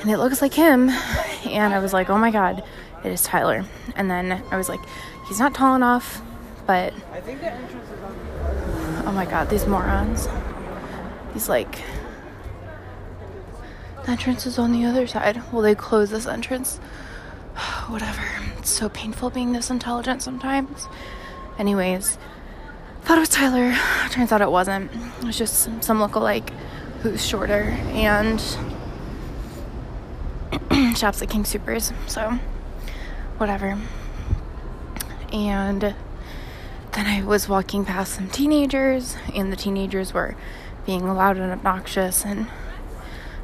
and 0.00 0.10
it 0.10 0.18
looks 0.18 0.42
like 0.42 0.54
him. 0.54 0.90
And 1.46 1.72
I 1.72 1.78
was 1.78 1.92
like, 1.92 2.10
oh 2.10 2.18
my 2.18 2.30
God, 2.30 2.62
it 3.04 3.12
is 3.12 3.22
Tyler. 3.22 3.64
And 3.96 4.10
then 4.10 4.42
I 4.50 4.56
was 4.56 4.68
like, 4.68 4.80
he's 5.28 5.38
not 5.38 5.54
tall 5.54 5.74
enough, 5.74 6.20
but 6.66 6.92
oh 9.06 9.12
my 9.14 9.24
God, 9.24 9.48
these 9.50 9.66
morons. 9.66 10.28
He's 11.32 11.48
like, 11.48 11.82
the 14.04 14.10
entrance 14.10 14.46
is 14.46 14.58
on 14.58 14.72
the 14.72 14.84
other 14.84 15.06
side. 15.06 15.42
Will 15.52 15.62
they 15.62 15.74
close 15.74 16.10
this 16.10 16.26
entrance? 16.26 16.78
Whatever. 17.88 18.22
It's 18.58 18.70
so 18.70 18.88
painful 18.88 19.30
being 19.30 19.52
this 19.52 19.70
intelligent 19.70 20.22
sometimes. 20.22 20.88
Anyways, 21.58 22.18
thought 23.02 23.18
it 23.18 23.20
was 23.20 23.28
Tyler. 23.28 23.76
Turns 24.10 24.32
out 24.32 24.40
it 24.40 24.50
wasn't. 24.50 24.90
It 25.18 25.24
was 25.24 25.38
just 25.38 25.82
some 25.82 25.98
lookalike 25.98 26.50
who's 27.02 27.24
shorter 27.24 27.76
and 27.92 28.40
shops 30.96 31.22
at 31.22 31.30
King 31.30 31.44
Supers. 31.44 31.92
So, 32.06 32.38
whatever. 33.38 33.78
And 35.32 35.94
then 36.92 37.06
I 37.06 37.22
was 37.22 37.48
walking 37.48 37.84
past 37.84 38.14
some 38.14 38.28
teenagers, 38.30 39.16
and 39.34 39.52
the 39.52 39.56
teenagers 39.56 40.14
were 40.14 40.36
being 40.86 41.06
loud 41.06 41.36
and 41.36 41.52
obnoxious 41.52 42.24
and 42.24 42.46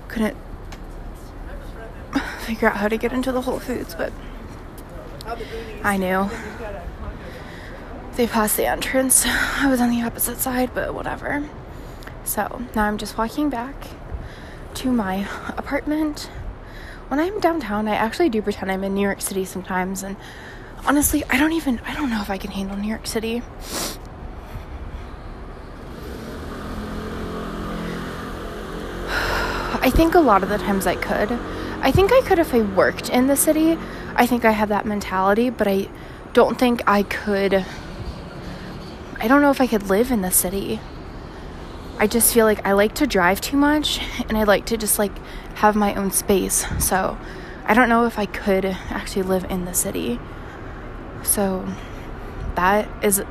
couldn't 0.08 0.36
figure 2.50 2.68
out 2.68 2.78
how 2.78 2.88
to 2.88 2.96
get 2.96 3.12
into 3.12 3.30
the 3.30 3.42
Whole 3.42 3.60
Foods, 3.60 3.94
but 3.94 4.12
I 5.84 5.96
knew. 5.96 6.28
They 8.16 8.26
passed 8.26 8.56
the 8.56 8.66
entrance. 8.66 9.24
I 9.24 9.70
was 9.70 9.80
on 9.80 9.88
the 9.88 10.02
opposite 10.02 10.38
side, 10.38 10.74
but 10.74 10.92
whatever. 10.92 11.48
So 12.24 12.60
now 12.74 12.86
I'm 12.86 12.98
just 12.98 13.16
walking 13.16 13.50
back 13.50 13.86
to 14.74 14.90
my 14.90 15.28
apartment. 15.56 16.28
When 17.06 17.20
I'm 17.20 17.38
downtown, 17.38 17.86
I 17.86 17.94
actually 17.94 18.30
do 18.30 18.42
pretend 18.42 18.72
I'm 18.72 18.82
in 18.82 18.94
New 18.94 19.02
York 19.02 19.20
City 19.20 19.44
sometimes, 19.44 20.02
and 20.02 20.16
honestly, 20.84 21.22
I 21.30 21.38
don't 21.38 21.52
even, 21.52 21.78
I 21.86 21.94
don't 21.94 22.10
know 22.10 22.20
if 22.20 22.30
I 22.30 22.38
can 22.38 22.50
handle 22.50 22.76
New 22.76 22.88
York 22.88 23.06
City. 23.06 23.36
I 29.06 29.92
think 29.94 30.16
a 30.16 30.20
lot 30.20 30.42
of 30.42 30.48
the 30.48 30.58
times 30.58 30.88
I 30.88 30.96
could. 30.96 31.38
I 31.82 31.92
think 31.92 32.12
I 32.12 32.20
could 32.22 32.38
if 32.38 32.54
I 32.54 32.60
worked 32.60 33.08
in 33.08 33.26
the 33.26 33.36
city. 33.36 33.78
I 34.14 34.26
think 34.26 34.44
I 34.44 34.50
have 34.50 34.68
that 34.68 34.84
mentality, 34.84 35.50
but 35.50 35.66
I 35.66 35.88
don't 36.32 36.58
think 36.58 36.82
I 36.86 37.02
could. 37.02 37.64
I 39.18 39.28
don't 39.28 39.42
know 39.42 39.50
if 39.50 39.60
I 39.60 39.66
could 39.66 39.88
live 39.88 40.10
in 40.10 40.22
the 40.22 40.30
city. 40.30 40.80
I 41.98 42.06
just 42.06 42.32
feel 42.32 42.46
like 42.46 42.66
I 42.66 42.72
like 42.72 42.94
to 42.96 43.06
drive 43.06 43.40
too 43.40 43.56
much 43.56 44.00
and 44.28 44.36
I 44.36 44.44
like 44.44 44.64
to 44.66 44.76
just 44.76 44.98
like 44.98 45.12
have 45.56 45.76
my 45.76 45.94
own 45.94 46.10
space. 46.10 46.66
So 46.78 47.18
I 47.66 47.74
don't 47.74 47.88
know 47.88 48.06
if 48.06 48.18
I 48.18 48.26
could 48.26 48.64
actually 48.64 49.22
live 49.22 49.44
in 49.50 49.64
the 49.64 49.74
city. 49.74 50.18
So 51.22 51.66
that 52.56 52.88
is 53.04 53.22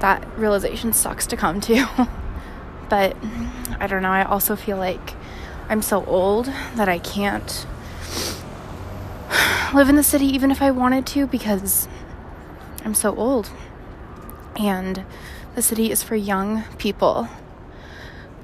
that 0.00 0.26
realization 0.38 0.92
sucks 0.92 1.26
to 1.28 1.36
come 1.36 1.60
to. 1.62 2.08
but 2.88 3.16
I 3.80 3.86
don't 3.86 4.02
know. 4.02 4.10
I 4.10 4.24
also 4.24 4.56
feel 4.56 4.76
like 4.76 5.14
I'm 5.68 5.82
so 5.82 6.04
old 6.04 6.46
that 6.74 6.88
I 6.88 6.98
can't 6.98 7.66
live 9.74 9.88
in 9.88 9.96
the 9.96 10.02
city 10.02 10.26
even 10.26 10.50
if 10.50 10.62
I 10.62 10.70
wanted 10.70 11.06
to 11.08 11.26
because 11.26 11.88
I'm 12.84 12.94
so 12.94 13.14
old. 13.16 13.50
And 14.58 15.04
the 15.54 15.62
city 15.62 15.90
is 15.90 16.02
for 16.02 16.16
young 16.16 16.62
people 16.78 17.28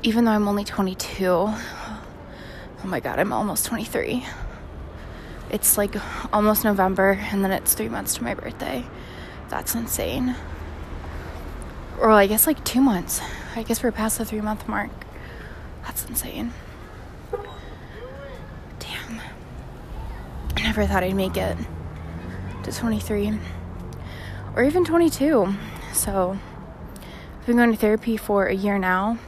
even 0.02 0.24
though 0.24 0.32
I'm 0.32 0.48
only 0.48 0.64
22, 0.64 1.26
oh 1.26 1.60
my 2.82 2.98
god, 2.98 3.20
I'm 3.20 3.32
almost 3.32 3.66
23. 3.66 4.26
It's 5.50 5.78
like 5.78 5.94
almost 6.32 6.64
November, 6.64 7.18
and 7.30 7.44
then 7.44 7.52
it's 7.52 7.74
three 7.74 7.88
months 7.88 8.16
to 8.16 8.24
my 8.24 8.34
birthday. 8.34 8.84
That's 9.48 9.74
insane. 9.74 10.34
Or 12.00 12.10
I 12.10 12.26
guess 12.26 12.46
like 12.46 12.64
two 12.64 12.80
months. 12.80 13.20
I 13.54 13.62
guess 13.62 13.82
we're 13.82 13.92
past 13.92 14.18
the 14.18 14.24
three 14.24 14.40
month 14.40 14.66
mark. 14.66 14.90
That's 15.84 16.04
insane. 16.06 16.52
Damn. 18.78 19.20
I 20.51 20.51
never 20.62 20.86
thought 20.86 21.02
I'd 21.02 21.14
make 21.14 21.36
it 21.36 21.56
to 22.62 22.72
23 22.72 23.38
or 24.54 24.64
even 24.64 24.84
22. 24.84 25.54
So, 25.92 26.38
I've 27.40 27.46
been 27.46 27.56
going 27.56 27.72
to 27.72 27.76
therapy 27.76 28.16
for 28.16 28.46
a 28.46 28.54
year 28.54 28.78
now. 28.78 29.18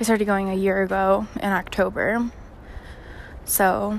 I 0.00 0.04
started 0.04 0.26
going 0.26 0.48
a 0.48 0.54
year 0.54 0.82
ago 0.82 1.26
in 1.36 1.50
October. 1.50 2.30
So 3.44 3.98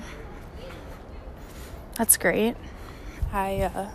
that's 1.97 2.15
great. 2.15 2.55
I 3.33 3.61
uh, 3.61 3.89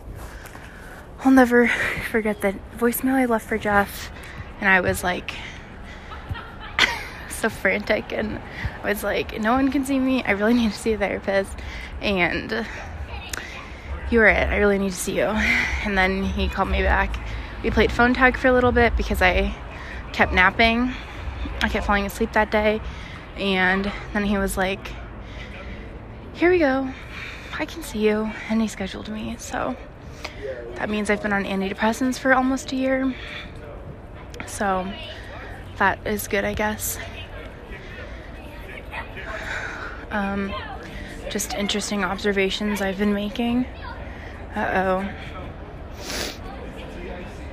I'll 1.20 1.32
never 1.32 1.68
forget 2.10 2.42
the 2.42 2.56
voicemail 2.76 3.14
I 3.14 3.24
left 3.24 3.48
for 3.48 3.56
Jeff, 3.56 4.10
and 4.60 4.68
I 4.68 4.80
was 4.80 5.02
like 5.02 5.34
so 7.52 7.56
frantic, 7.56 8.12
and 8.12 8.40
I 8.82 8.88
was 8.88 9.02
like, 9.02 9.40
"No 9.40 9.52
one 9.52 9.70
can 9.70 9.84
see 9.84 9.98
me. 9.98 10.22
I 10.24 10.32
really 10.32 10.54
need 10.54 10.72
to 10.72 10.78
see 10.78 10.92
a 10.92 10.98
therapist," 10.98 11.58
and 12.00 12.66
you 14.10 14.18
were 14.18 14.26
it. 14.26 14.48
I 14.48 14.58
really 14.58 14.78
need 14.78 14.92
to 14.92 14.96
see 14.96 15.16
you. 15.16 15.32
And 15.84 15.96
then 15.98 16.24
he 16.24 16.48
called 16.48 16.70
me 16.70 16.82
back. 16.82 17.16
We 17.62 17.70
played 17.70 17.92
phone 17.92 18.14
tag 18.14 18.36
for 18.36 18.48
a 18.48 18.52
little 18.52 18.72
bit 18.72 18.96
because 18.96 19.20
I 19.20 19.54
kept 20.12 20.32
napping 20.32 20.94
I 21.62 21.68
kept 21.68 21.86
falling 21.86 22.06
asleep 22.06 22.32
that 22.32 22.50
day. 22.50 22.80
And 23.36 23.90
then 24.12 24.24
he 24.24 24.38
was 24.38 24.56
like, 24.56 24.92
Here 26.34 26.50
we 26.50 26.58
go. 26.58 26.90
I 27.58 27.64
can 27.66 27.82
see 27.82 28.00
you. 28.00 28.30
And 28.48 28.60
he 28.60 28.68
scheduled 28.68 29.08
me. 29.08 29.36
So 29.38 29.76
that 30.76 30.90
means 30.90 31.10
I've 31.10 31.22
been 31.22 31.32
on 31.32 31.44
antidepressants 31.44 32.18
for 32.18 32.32
almost 32.34 32.72
a 32.72 32.76
year. 32.76 33.14
So 34.46 34.90
that 35.78 36.06
is 36.06 36.28
good, 36.28 36.44
I 36.44 36.54
guess. 36.54 36.98
Um, 40.14 40.54
just 41.28 41.54
interesting 41.54 42.04
observations 42.04 42.80
I've 42.80 42.98
been 42.98 43.12
making. 43.12 43.66
Uh 44.54 44.70
oh. 44.74 45.10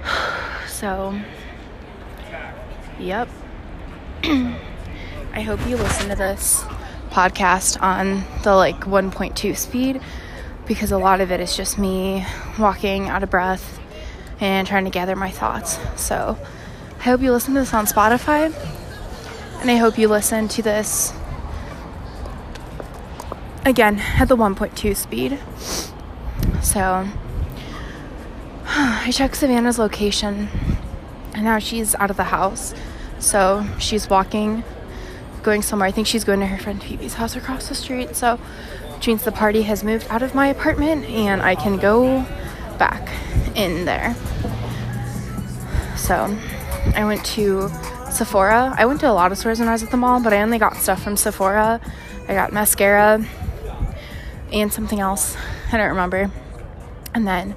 So, 0.67 1.19
yep. 2.97 3.29
I 4.23 5.41
hope 5.41 5.59
you 5.67 5.75
listen 5.77 6.09
to 6.09 6.15
this 6.15 6.63
podcast 7.09 7.81
on 7.81 8.23
the 8.43 8.55
like 8.55 8.81
1.2 8.81 9.55
speed 9.55 10.01
because 10.65 10.91
a 10.91 10.97
lot 10.97 11.21
of 11.21 11.31
it 11.31 11.39
is 11.39 11.55
just 11.55 11.77
me 11.77 12.25
walking 12.57 13.09
out 13.09 13.21
of 13.21 13.29
breath 13.29 13.79
and 14.39 14.67
trying 14.67 14.85
to 14.85 14.89
gather 14.89 15.15
my 15.15 15.29
thoughts. 15.29 15.79
So 15.95 16.37
I 16.99 17.03
hope 17.03 17.21
you 17.21 17.31
listen 17.31 17.53
to 17.53 17.59
this 17.59 17.73
on 17.73 17.85
Spotify 17.85 18.51
and 19.61 19.69
I 19.69 19.75
hope 19.75 19.97
you 19.97 20.07
listen 20.07 20.47
to 20.47 20.61
this 20.61 21.13
again 23.65 23.99
at 23.99 24.27
the 24.27 24.37
1.2 24.37 24.95
speed. 24.95 25.39
So 26.61 27.07
I 28.65 29.11
checked 29.11 29.35
Savannah's 29.35 29.79
location 29.79 30.47
and 31.33 31.43
now 31.43 31.59
she's 31.59 31.95
out 31.95 32.09
of 32.09 32.17
the 32.17 32.25
house. 32.25 32.73
So 33.19 33.65
she's 33.79 34.09
walking, 34.09 34.63
going 35.43 35.61
somewhere. 35.61 35.87
I 35.87 35.91
think 35.91 36.07
she's 36.07 36.23
going 36.23 36.39
to 36.39 36.47
her 36.47 36.57
friend 36.57 36.81
Phoebe's 36.81 37.15
house 37.15 37.35
across 37.35 37.69
the 37.69 37.75
street. 37.75 38.15
So 38.15 38.37
which 38.95 39.07
means 39.07 39.23
the 39.23 39.31
party 39.31 39.63
has 39.63 39.83
moved 39.83 40.05
out 40.09 40.21
of 40.21 40.35
my 40.35 40.47
apartment 40.47 41.05
and 41.05 41.41
I 41.41 41.55
can 41.55 41.77
go 41.77 42.23
back 42.77 43.09
in 43.55 43.85
there. 43.85 44.15
So 45.97 46.37
I 46.95 47.03
went 47.05 47.25
to 47.25 47.69
Sephora. 48.11 48.75
I 48.77 48.85
went 48.85 48.99
to 48.99 49.09
a 49.09 49.13
lot 49.13 49.31
of 49.31 49.37
stores 49.37 49.59
when 49.59 49.67
I 49.67 49.71
was 49.71 49.81
at 49.81 49.89
the 49.89 49.97
mall, 49.97 50.21
but 50.21 50.33
I 50.33 50.41
only 50.41 50.59
got 50.59 50.75
stuff 50.75 51.01
from 51.01 51.17
Sephora. 51.17 51.81
I 52.27 52.33
got 52.33 52.53
mascara 52.53 53.25
and 54.51 54.71
something 54.71 54.99
else. 54.99 55.35
I 55.71 55.77
don't 55.77 55.89
remember. 55.89 56.29
And 57.13 57.27
then 57.27 57.55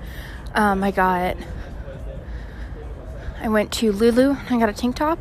um, 0.54 0.82
I 0.82 0.90
got, 0.90 1.36
I 3.40 3.48
went 3.48 3.72
to 3.72 3.92
Lulu. 3.92 4.36
I 4.50 4.58
got 4.58 4.68
a 4.68 4.72
tank 4.72 4.96
top 4.96 5.18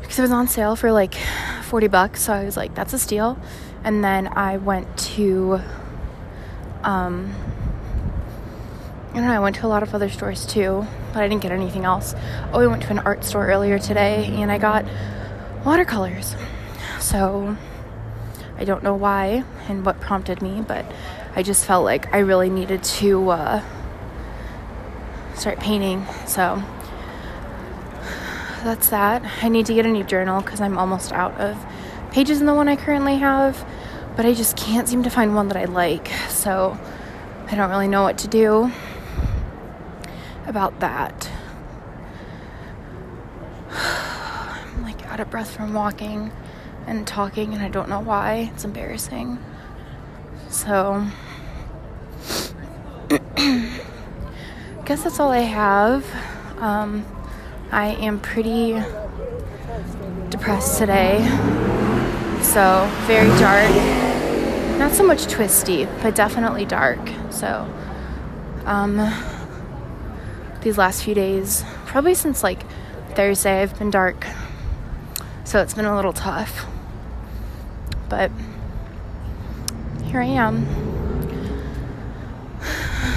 because 0.00 0.18
it 0.18 0.22
was 0.22 0.30
on 0.30 0.48
sale 0.48 0.76
for 0.76 0.92
like 0.92 1.14
40 1.64 1.88
bucks. 1.88 2.22
So 2.22 2.32
I 2.32 2.44
was 2.44 2.56
like, 2.56 2.74
that's 2.74 2.92
a 2.92 2.98
steal. 2.98 3.38
And 3.82 4.02
then 4.02 4.28
I 4.28 4.56
went 4.56 4.96
to, 4.98 5.60
um, 6.82 7.34
I 9.10 9.14
don't 9.16 9.26
know, 9.26 9.32
I 9.32 9.38
went 9.38 9.56
to 9.56 9.66
a 9.66 9.68
lot 9.68 9.82
of 9.82 9.94
other 9.94 10.08
stores 10.08 10.46
too, 10.46 10.86
but 11.12 11.22
I 11.22 11.28
didn't 11.28 11.42
get 11.42 11.52
anything 11.52 11.84
else. 11.84 12.14
Oh, 12.52 12.60
I 12.60 12.66
went 12.66 12.82
to 12.84 12.90
an 12.90 13.00
art 13.00 13.24
store 13.24 13.46
earlier 13.46 13.78
today 13.78 14.26
and 14.40 14.50
I 14.50 14.58
got 14.58 14.86
watercolors. 15.64 16.34
So 17.00 17.56
I 18.56 18.64
don't 18.64 18.82
know 18.82 18.94
why 18.94 19.44
and 19.68 19.84
what 19.84 20.00
prompted 20.00 20.40
me, 20.40 20.62
but 20.66 20.84
I 21.34 21.42
just 21.42 21.64
felt 21.64 21.84
like 21.84 22.12
I 22.14 22.18
really 22.18 22.48
needed 22.48 22.84
to 22.84 23.30
uh, 23.30 23.62
start 25.34 25.58
painting. 25.58 26.06
So 26.26 26.62
that's 28.62 28.88
that. 28.90 29.22
I 29.42 29.48
need 29.48 29.66
to 29.66 29.74
get 29.74 29.86
a 29.86 29.90
new 29.90 30.04
journal 30.04 30.40
because 30.40 30.60
I'm 30.60 30.78
almost 30.78 31.12
out 31.12 31.38
of 31.40 31.66
pages 32.12 32.40
in 32.40 32.46
the 32.46 32.54
one 32.54 32.68
I 32.68 32.76
currently 32.76 33.16
have, 33.16 33.66
but 34.16 34.24
I 34.24 34.32
just 34.34 34.56
can't 34.56 34.88
seem 34.88 35.02
to 35.02 35.10
find 35.10 35.34
one 35.34 35.48
that 35.48 35.56
I 35.56 35.64
like. 35.64 36.08
So 36.28 36.78
I 37.48 37.56
don't 37.56 37.70
really 37.70 37.88
know 37.88 38.02
what 38.02 38.18
to 38.18 38.28
do 38.28 38.70
about 40.46 40.78
that. 40.78 41.28
I'm 43.70 44.82
like 44.82 45.04
out 45.08 45.18
of 45.18 45.28
breath 45.30 45.50
from 45.50 45.74
walking 45.74 46.30
and 46.86 47.06
talking, 47.06 47.54
and 47.54 47.62
I 47.62 47.68
don't 47.68 47.88
know 47.88 48.00
why. 48.00 48.50
It's 48.54 48.64
embarrassing. 48.64 49.38
So, 50.50 51.06
I 53.10 53.80
guess 54.84 55.04
that's 55.04 55.18
all 55.18 55.30
I 55.30 55.40
have. 55.40 56.04
Um, 56.58 57.04
I 57.70 57.88
am 57.96 58.20
pretty 58.20 58.80
depressed 60.30 60.78
today. 60.78 61.18
So, 62.42 62.88
very 63.06 63.28
dark. 63.38 63.70
Not 64.78 64.92
so 64.92 65.04
much 65.04 65.26
twisty, 65.26 65.86
but 66.02 66.14
definitely 66.14 66.64
dark. 66.64 67.00
So, 67.30 67.68
um, 68.64 68.96
these 70.60 70.78
last 70.78 71.02
few 71.02 71.14
days, 71.14 71.64
probably 71.86 72.14
since 72.14 72.42
like 72.42 72.64
Thursday, 73.14 73.62
I've 73.62 73.78
been 73.78 73.90
dark. 73.90 74.26
So, 75.44 75.60
it's 75.60 75.74
been 75.74 75.84
a 75.84 75.96
little 75.96 76.12
tough. 76.12 76.66
But 78.08 78.30
here 80.04 80.20
I 80.20 80.26
am. 80.26 80.66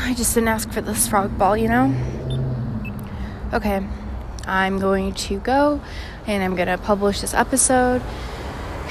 I 0.04 0.14
just 0.16 0.34
didn't 0.34 0.50
ask 0.50 0.72
for 0.72 0.82
this 0.82 1.08
frog 1.08 1.38
ball, 1.38 1.58
you 1.58 1.68
know? 1.68 1.94
Okay, 3.54 3.86
I'm 4.46 4.80
going 4.80 5.14
to 5.14 5.40
go 5.40 5.82
and 6.26 6.44
I'm 6.44 6.56
going 6.56 6.68
to 6.68 6.78
publish 6.78 7.22
this 7.22 7.34
episode. 7.34 8.02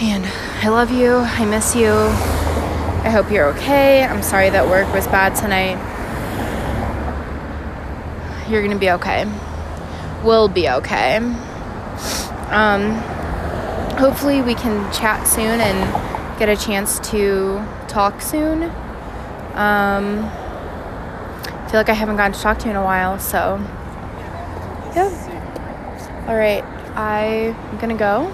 And 0.01 0.27
I 0.63 0.69
love 0.69 0.91
you. 0.91 1.17
I 1.17 1.45
miss 1.45 1.75
you. 1.75 1.91
I 1.91 3.11
hope 3.11 3.31
you're 3.31 3.47
okay. 3.55 4.05
I'm 4.05 4.23
sorry 4.23 4.51
that 4.51 4.69
work 4.69 4.93
was 4.93 5.07
bad 5.07 5.35
tonight. 5.35 5.79
You're 8.51 8.61
going 8.61 8.73
to 8.73 8.79
be 8.79 8.91
okay. 8.91 9.25
We'll 10.23 10.49
be 10.49 10.69
okay. 10.69 11.17
Um, 12.51 13.03
hopefully, 13.99 14.43
we 14.43 14.55
can 14.55 14.93
chat 14.93 15.27
soon 15.27 15.61
and 15.61 16.39
get 16.39 16.49
a 16.49 16.57
chance 16.57 16.99
to 17.11 17.65
talk 17.89 18.21
soon. 18.21 18.65
Um, 19.55 20.25
I 20.25 21.69
feel 21.71 21.81
like 21.81 21.89
I 21.89 21.95
haven't 21.95 22.17
gotten 22.17 22.33
to 22.33 22.41
talk 22.41 22.59
to 22.59 22.65
you 22.67 22.71
in 22.71 22.77
a 22.77 22.85
while, 22.85 23.19
so 23.19 23.59
yeah. 24.95 26.25
All 26.29 26.37
right, 26.37 26.63
I'm 26.97 27.79
gonna 27.79 27.97
go. 27.97 28.31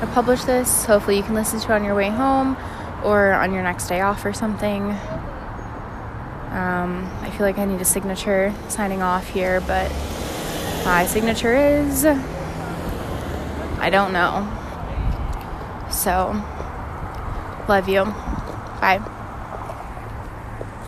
I 0.00 0.10
publish 0.12 0.44
this. 0.44 0.84
Hopefully, 0.84 1.16
you 1.16 1.22
can 1.22 1.34
listen 1.34 1.60
to 1.60 1.72
it 1.72 1.74
on 1.74 1.84
your 1.84 1.94
way 1.94 2.10
home 2.10 2.56
or 3.04 3.32
on 3.32 3.52
your 3.52 3.62
next 3.62 3.88
day 3.88 4.00
off 4.00 4.24
or 4.24 4.32
something. 4.32 4.90
Um, 6.50 7.10
I 7.20 7.30
feel 7.30 7.46
like 7.46 7.58
I 7.58 7.64
need 7.64 7.80
a 7.80 7.84
signature 7.84 8.54
signing 8.68 9.02
off 9.02 9.28
here, 9.28 9.60
but 9.62 9.90
my 10.84 11.04
signature 11.06 11.54
is 11.56 12.04
I 12.04 13.90
don't 13.90 14.12
know. 14.12 14.63
So, 16.04 16.36
love 17.66 17.88
you. 17.88 18.04
Bye. 18.78 19.00